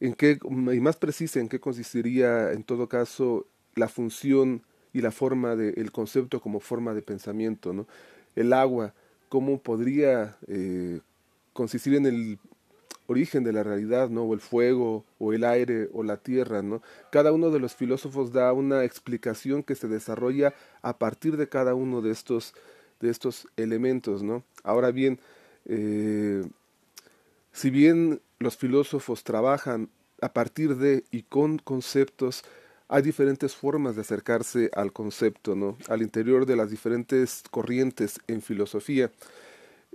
[0.00, 4.62] en qué, y más precisa en qué consistiría en todo caso la función
[4.92, 7.86] y la forma del concepto como forma de pensamiento, ¿no?
[8.34, 8.94] El agua,
[9.28, 11.00] cómo podría eh,
[11.52, 12.38] consistir en el
[13.06, 14.22] origen de la realidad, ¿no?
[14.22, 16.82] O el fuego, o el aire, o la tierra, ¿no?
[17.10, 21.74] Cada uno de los filósofos da una explicación que se desarrolla a partir de cada
[21.74, 22.54] uno de estos,
[23.00, 24.44] de estos elementos, ¿no?
[24.62, 25.18] Ahora bien,
[25.66, 26.44] eh,
[27.52, 29.88] si bien los filósofos trabajan
[30.20, 32.44] a partir de y con conceptos,
[32.88, 35.76] hay diferentes formas de acercarse al concepto, ¿no?
[35.88, 39.10] Al interior de las diferentes corrientes en filosofía.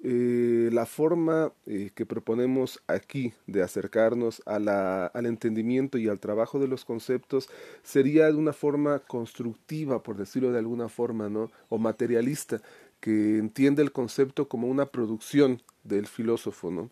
[0.03, 6.67] Eh, la forma eh, que proponemos aquí de acercarnos al entendimiento y al trabajo de
[6.67, 7.49] los conceptos
[7.83, 11.51] sería de una forma constructiva, por decirlo de alguna forma, ¿no?
[11.69, 12.61] o materialista,
[12.99, 16.71] que entiende el concepto como una producción del filósofo.
[16.71, 16.89] ¿no?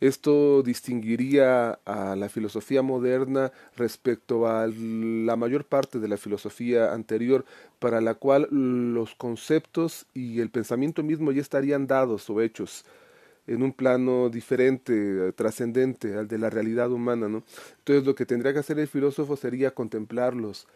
[0.00, 7.44] Esto distinguiría a la filosofía moderna respecto a la mayor parte de la filosofía anterior,
[7.78, 12.84] para la cual los conceptos y el pensamiento mismo ya estarían dados o hechos
[13.46, 17.44] en un plano diferente, trascendente al de la realidad humana, ¿no?
[17.78, 20.66] Entonces lo que tendría que hacer el filósofo sería contemplarlos,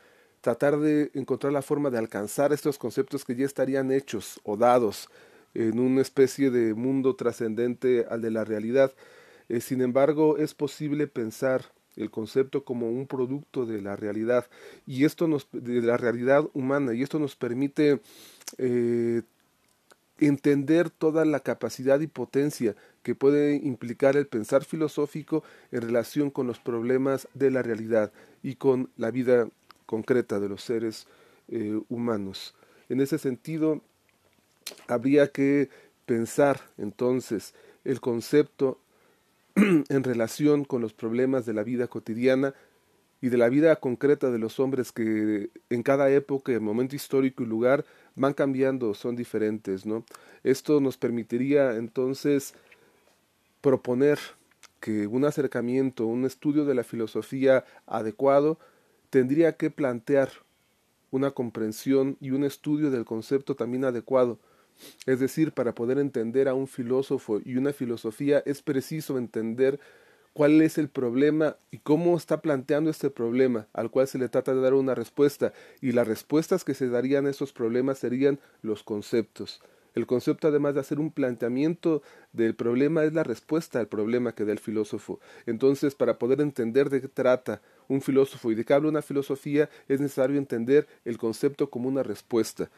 [0.40, 5.08] tratar de encontrar la forma de alcanzar estos conceptos que ya estarían hechos o dados,
[5.54, 8.92] en una especie de mundo trascendente al de la realidad.
[9.48, 11.64] Eh, sin embargo, es posible pensar
[11.96, 14.46] el concepto como un producto de la realidad
[14.86, 18.00] y esto nos de la realidad humana y esto nos permite
[18.58, 19.22] eh,
[20.18, 25.42] entender toda la capacidad y potencia que puede implicar el pensar filosófico
[25.72, 29.48] en relación con los problemas de la realidad y con la vida
[29.86, 31.06] concreta de los seres
[31.48, 32.54] eh, humanos.
[32.88, 33.82] En ese sentido,
[34.88, 35.68] habría que
[36.06, 37.54] pensar entonces
[37.84, 38.78] el concepto
[39.54, 42.54] en relación con los problemas de la vida cotidiana
[43.20, 47.46] y de la vida concreta de los hombres que en cada época, momento histórico y
[47.46, 50.04] lugar van cambiando, son diferentes, ¿no?
[50.42, 52.54] Esto nos permitiría entonces
[53.60, 54.18] proponer
[54.80, 58.58] que un acercamiento, un estudio de la filosofía adecuado
[59.10, 60.30] tendría que plantear
[61.10, 64.38] una comprensión y un estudio del concepto también adecuado
[65.06, 69.80] es decir, para poder entender a un filósofo y una filosofía es preciso entender
[70.32, 74.54] cuál es el problema y cómo está planteando este problema al cual se le trata
[74.54, 78.82] de dar una respuesta y las respuestas que se darían a esos problemas serían los
[78.82, 79.60] conceptos.
[79.94, 82.02] El concepto, además de hacer un planteamiento
[82.32, 85.18] del problema, es la respuesta al problema que da el filósofo.
[85.46, 89.68] Entonces, para poder entender de qué trata un filósofo y de qué habla una filosofía,
[89.88, 92.70] es necesario entender el concepto como una respuesta.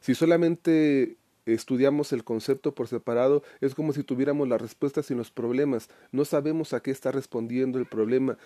[0.00, 1.16] Si solamente
[1.54, 5.88] estudiamos el concepto por separado, es como si tuviéramos las respuestas sin los problemas.
[6.12, 8.36] No sabemos a qué está respondiendo el problema,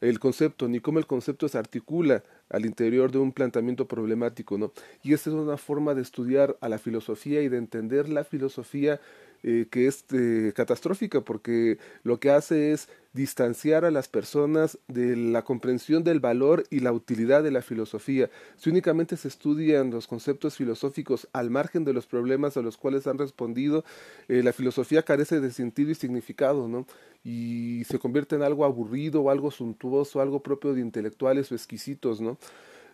[0.00, 4.72] el concepto, ni cómo el concepto se articula al interior de un planteamiento problemático, ¿no?
[5.02, 9.00] Y esta es una forma de estudiar a la filosofía y de entender la filosofía
[9.42, 12.88] eh, que es eh, catastrófica porque lo que hace es
[13.18, 18.30] distanciar a las personas de la comprensión del valor y la utilidad de la filosofía.
[18.56, 23.08] Si únicamente se estudian los conceptos filosóficos al margen de los problemas a los cuales
[23.08, 23.84] han respondido,
[24.28, 26.86] eh, la filosofía carece de sentido y significado, ¿no?
[27.24, 32.20] Y se convierte en algo aburrido o algo suntuoso, algo propio de intelectuales o exquisitos,
[32.20, 32.38] ¿no?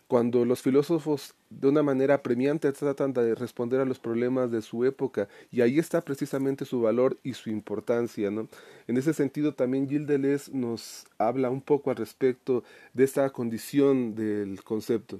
[0.06, 4.84] Cuando los filósofos de una manera premiante tratan de responder a los problemas de su
[4.84, 8.30] época y ahí está precisamente su valor y su importancia.
[8.30, 8.48] ¿no?
[8.86, 14.62] En ese sentido también Gilles nos habla un poco al respecto de esta condición del
[14.62, 15.18] concepto.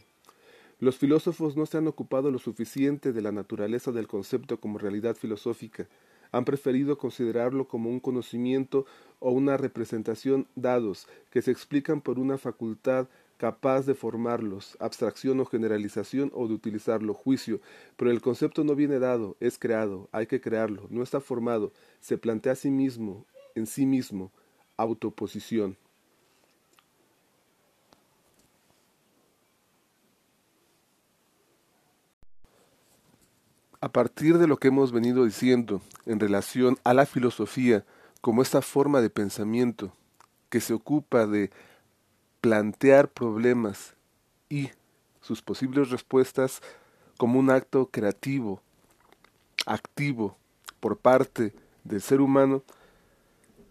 [0.81, 5.17] Los filósofos no se han ocupado lo suficiente de la naturaleza del concepto como realidad
[5.17, 5.89] filosófica,
[6.35, 8.87] han preferido considerarlo como un conocimiento
[9.21, 13.07] o una representación dados que se explican por una facultad
[13.37, 17.61] capaz de formarlos, abstracción o generalización o de utilizarlo, juicio,
[17.97, 22.19] pero el concepto no viene dado, es creado, hay que crearlo, no está formado, se
[22.19, 24.33] plantea a sí mismo, en sí mismo,
[24.77, 25.77] autoposición.
[33.81, 37.85] A partir de lo que hemos venido diciendo en relación a la filosofía
[38.23, 39.93] como esta forma de pensamiento
[40.49, 41.51] que se ocupa de
[42.45, 43.95] plantear problemas
[44.51, 44.69] y
[45.23, 46.61] sus posibles respuestas
[47.17, 48.61] como un acto creativo,
[49.65, 50.37] activo
[50.79, 52.63] por parte del ser humano,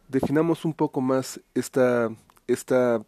[0.07, 2.09] definamos un poco más esta,
[2.47, 3.05] esta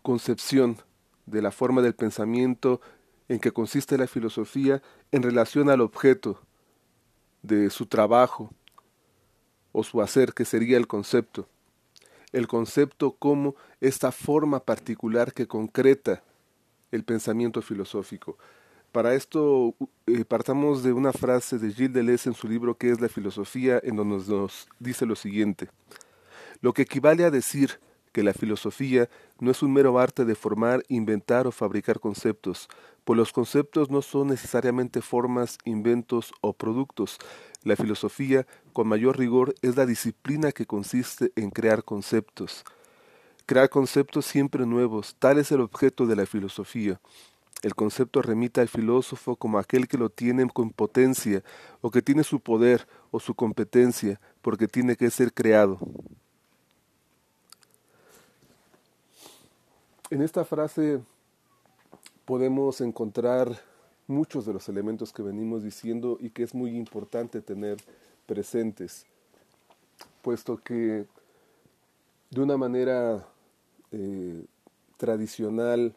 [0.00, 0.78] concepción
[1.26, 2.80] de la forma del pensamiento
[3.28, 6.40] en que consiste la filosofía en relación al objeto
[7.42, 8.50] de su trabajo
[9.72, 11.50] o su hacer, que sería el concepto
[12.32, 16.22] el concepto como esta forma particular que concreta
[16.90, 18.38] el pensamiento filosófico.
[18.92, 19.74] Para esto
[20.06, 23.80] eh, partamos de una frase de Gilles Deleuze en su libro que es La filosofía,
[23.82, 25.68] en donde nos, nos dice lo siguiente.
[26.60, 27.80] Lo que equivale a decir
[28.12, 29.08] que la filosofía
[29.40, 32.68] no es un mero arte de formar, inventar o fabricar conceptos,
[33.04, 37.18] pues los conceptos no son necesariamente formas, inventos o productos.
[37.64, 42.64] La filosofía, con mayor rigor, es la disciplina que consiste en crear conceptos.
[43.46, 47.00] Crear conceptos siempre nuevos, tal es el objeto de la filosofía.
[47.62, 51.44] El concepto remite al filósofo como aquel que lo tiene con potencia,
[51.80, 55.78] o que tiene su poder o su competencia, porque tiene que ser creado.
[60.10, 61.00] En esta frase
[62.24, 63.71] podemos encontrar
[64.06, 67.78] muchos de los elementos que venimos diciendo y que es muy importante tener
[68.26, 69.06] presentes,
[70.22, 71.06] puesto que
[72.30, 73.26] de una manera
[73.90, 74.44] eh,
[74.96, 75.94] tradicional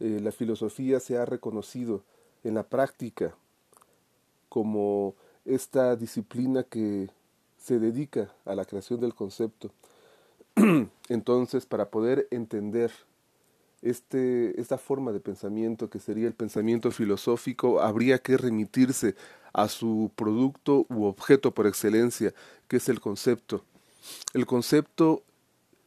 [0.00, 2.02] eh, la filosofía se ha reconocido
[2.42, 3.34] en la práctica
[4.48, 7.08] como esta disciplina que
[7.58, 9.70] se dedica a la creación del concepto.
[11.08, 12.90] Entonces, para poder entender
[13.82, 19.14] este, esta forma de pensamiento que sería el pensamiento filosófico, habría que remitirse
[19.52, 22.34] a su producto u objeto por excelencia,
[22.68, 23.64] que es el concepto.
[24.34, 25.22] El concepto,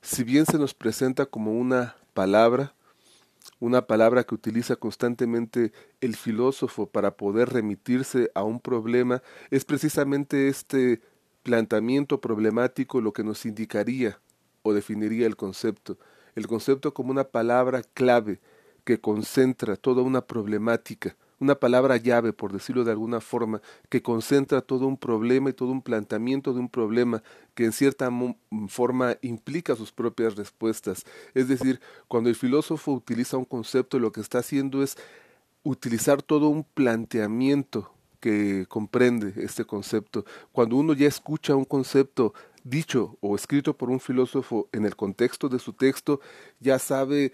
[0.02, 2.74] si bien se nos presenta como una palabra,
[3.60, 5.72] una palabra que utiliza constantemente
[6.02, 9.22] el filósofo para poder remitirse a un problema,
[9.52, 11.02] es precisamente este
[11.44, 14.20] planteamiento problemático lo que nos indicaría
[14.64, 15.98] o definiría el concepto.
[16.36, 18.40] El concepto como una palabra clave
[18.84, 24.62] que concentra toda una problemática, una palabra llave, por decirlo de alguna forma, que concentra
[24.62, 27.22] todo un problema y todo un planteamiento de un problema
[27.54, 28.10] que en cierta
[28.70, 31.06] forma implica sus propias respuestas.
[31.34, 34.98] Es decir, cuando el filósofo utiliza un concepto, lo que está haciendo es
[35.64, 40.24] utilizar todo un planteamiento que comprende este concepto.
[40.54, 42.34] Cuando uno ya escucha un concepto
[42.64, 46.20] dicho o escrito por un filósofo en el contexto de su texto,
[46.60, 47.34] ya sabe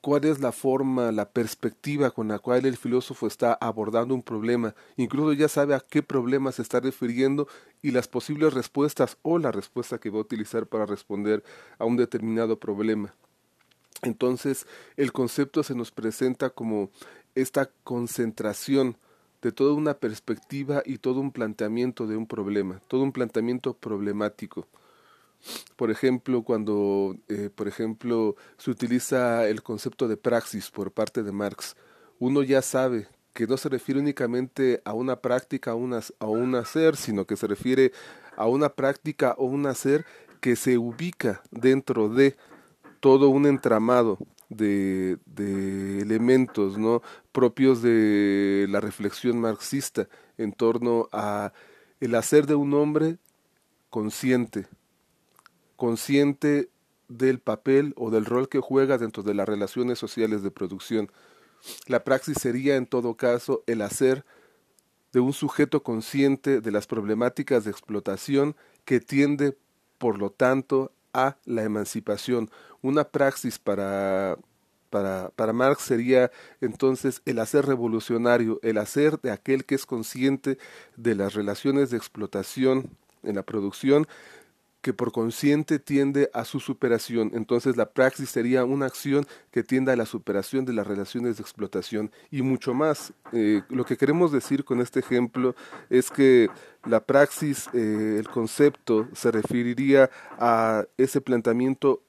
[0.00, 4.74] cuál es la forma, la perspectiva con la cual el filósofo está abordando un problema,
[4.96, 7.46] incluso ya sabe a qué problema se está refiriendo
[7.82, 11.44] y las posibles respuestas o la respuesta que va a utilizar para responder
[11.78, 13.14] a un determinado problema.
[14.02, 14.66] Entonces,
[14.96, 16.90] el concepto se nos presenta como
[17.36, 18.96] esta concentración
[19.42, 24.68] de toda una perspectiva y todo un planteamiento de un problema, todo un planteamiento problemático.
[25.74, 31.32] Por ejemplo, cuando eh, por ejemplo se utiliza el concepto de praxis por parte de
[31.32, 31.76] Marx,
[32.20, 35.88] uno ya sabe que no se refiere únicamente a una práctica o
[36.20, 37.92] a un hacer, sino que se refiere
[38.36, 40.04] a una práctica o un hacer
[40.40, 42.36] que se ubica dentro de
[43.00, 44.18] todo un entramado
[44.56, 45.18] de,
[46.00, 47.02] elementos ¿no?
[47.32, 51.52] propios de la reflexión marxista en torno a
[52.00, 53.18] el hacer de un hombre
[53.90, 54.66] consciente,
[55.76, 56.70] consciente
[57.08, 61.10] del papel o del rol que juega dentro de las relaciones sociales de producción.
[61.86, 64.24] La praxis sería en todo caso el hacer
[65.12, 69.56] de un sujeto consciente de las problemáticas de explotación que tiende,
[69.98, 72.50] por lo tanto, a la emancipación,
[72.82, 74.36] una praxis para
[74.92, 80.58] para, para Marx sería entonces el hacer revolucionario, el hacer de aquel que es consciente
[80.96, 82.90] de las relaciones de explotación
[83.22, 84.06] en la producción,
[84.82, 87.30] que por consciente tiende a su superación.
[87.34, 91.42] Entonces la praxis sería una acción que tienda a la superación de las relaciones de
[91.42, 93.12] explotación y mucho más.
[93.32, 95.54] Eh, lo que queremos decir con este ejemplo
[95.88, 96.50] es que
[96.84, 102.02] la praxis, eh, el concepto, se referiría a ese planteamiento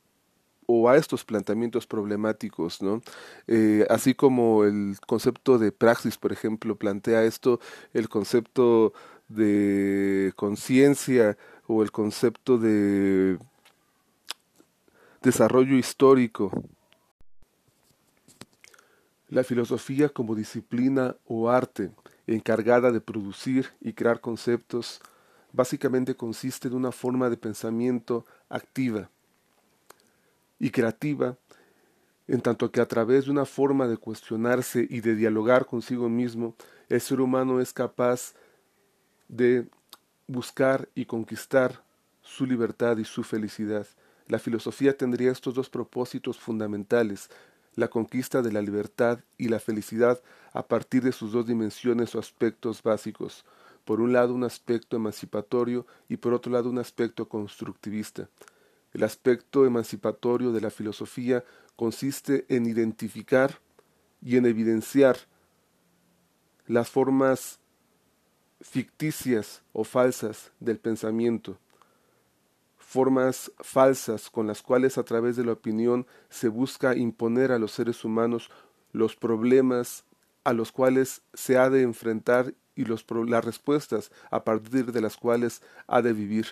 [0.65, 3.01] o a estos planteamientos problemáticos, ¿no?
[3.47, 7.59] Eh, así como el concepto de praxis, por ejemplo, plantea esto,
[7.93, 8.93] el concepto
[9.27, 11.37] de conciencia
[11.67, 13.37] o el concepto de
[15.21, 16.51] desarrollo histórico.
[19.29, 21.91] La filosofía como disciplina o arte
[22.27, 25.01] encargada de producir y crear conceptos
[25.51, 29.09] básicamente consiste en una forma de pensamiento activa
[30.59, 31.37] y creativa,
[32.27, 36.55] en tanto que a través de una forma de cuestionarse y de dialogar consigo mismo,
[36.89, 38.33] el ser humano es capaz
[39.27, 39.67] de
[40.27, 41.83] buscar y conquistar
[42.21, 43.87] su libertad y su felicidad.
[44.27, 47.29] La filosofía tendría estos dos propósitos fundamentales,
[47.75, 50.21] la conquista de la libertad y la felicidad
[50.53, 53.45] a partir de sus dos dimensiones o aspectos básicos,
[53.83, 58.29] por un lado un aspecto emancipatorio y por otro lado un aspecto constructivista.
[58.93, 61.43] El aspecto emancipatorio de la filosofía
[61.75, 63.59] consiste en identificar
[64.21, 65.17] y en evidenciar
[66.67, 67.59] las formas
[68.63, 71.57] ficticias o falsas del pensamiento,
[72.77, 77.73] formas falsas con las cuales a través de la opinión se busca imponer a los
[77.73, 78.49] seres humanos
[78.93, 80.05] los problemas
[80.43, 85.61] a los cuales se ha de enfrentar y las respuestas a partir de las cuales
[85.87, 86.47] ha de vivir.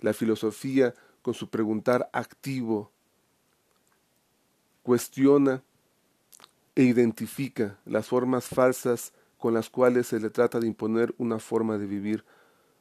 [0.00, 2.90] La filosofía, con su preguntar activo,
[4.82, 5.62] cuestiona
[6.74, 11.78] e identifica las formas falsas con las cuales se le trata de imponer una forma
[11.78, 12.24] de vivir,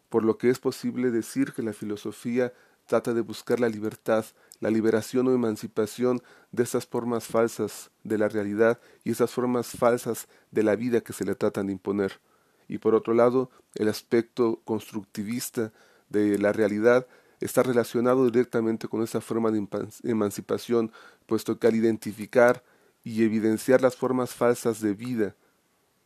[0.10, 2.54] por lo que es posible decir que la filosofía
[2.86, 4.26] trata de buscar la libertad,
[4.60, 10.28] la liberación o emancipación de esas formas falsas de la realidad y esas formas falsas
[10.52, 12.20] de la vida que se le tratan de imponer.
[12.68, 15.72] Y por otro lado, el aspecto constructivista
[16.10, 17.08] de la realidad
[17.40, 19.66] está relacionado directamente con esa forma de
[20.04, 20.92] emancipación,
[21.26, 22.64] puesto que al identificar
[23.04, 25.36] y evidenciar las formas falsas de vida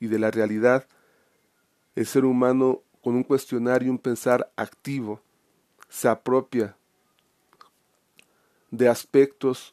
[0.04, 0.86] y de la realidad,
[1.96, 5.22] el ser humano con un cuestionario y un pensar activo
[5.88, 6.76] se apropia
[8.70, 9.72] de aspectos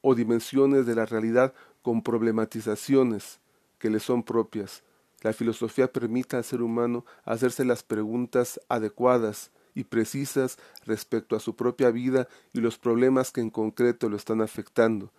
[0.00, 3.38] o dimensiones de la realidad con problematizaciones
[3.78, 4.82] que le son propias.
[5.20, 11.54] La filosofía permite al ser humano hacerse las preguntas adecuadas y precisas respecto a su
[11.54, 15.12] propia vida y los problemas que en concreto lo están afectando,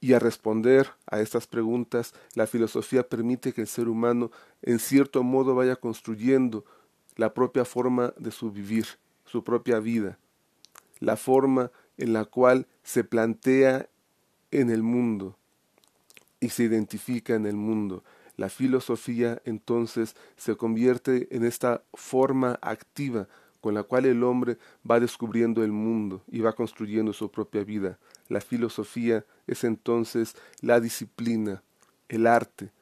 [0.00, 4.30] y a responder a estas preguntas, la filosofía permite que el ser humano
[4.62, 6.64] en cierto modo vaya construyendo
[7.16, 8.86] la propia forma de su vivir,
[9.24, 10.18] su propia vida,
[11.00, 13.88] la forma en la cual se plantea
[14.50, 15.36] en el mundo
[16.40, 18.04] y se identifica en el mundo.
[18.36, 23.26] La filosofía entonces se convierte en esta forma activa
[23.60, 24.56] con la cual el hombre
[24.88, 27.98] va descubriendo el mundo y va construyendo su propia vida.
[28.28, 31.62] La filosofía es entonces la disciplina,
[32.08, 32.72] el arte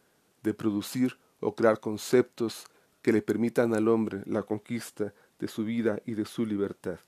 [0.43, 2.67] de producir o crear conceptos
[3.03, 6.99] que le permitan al hombre la conquista de su vida y de su libertad.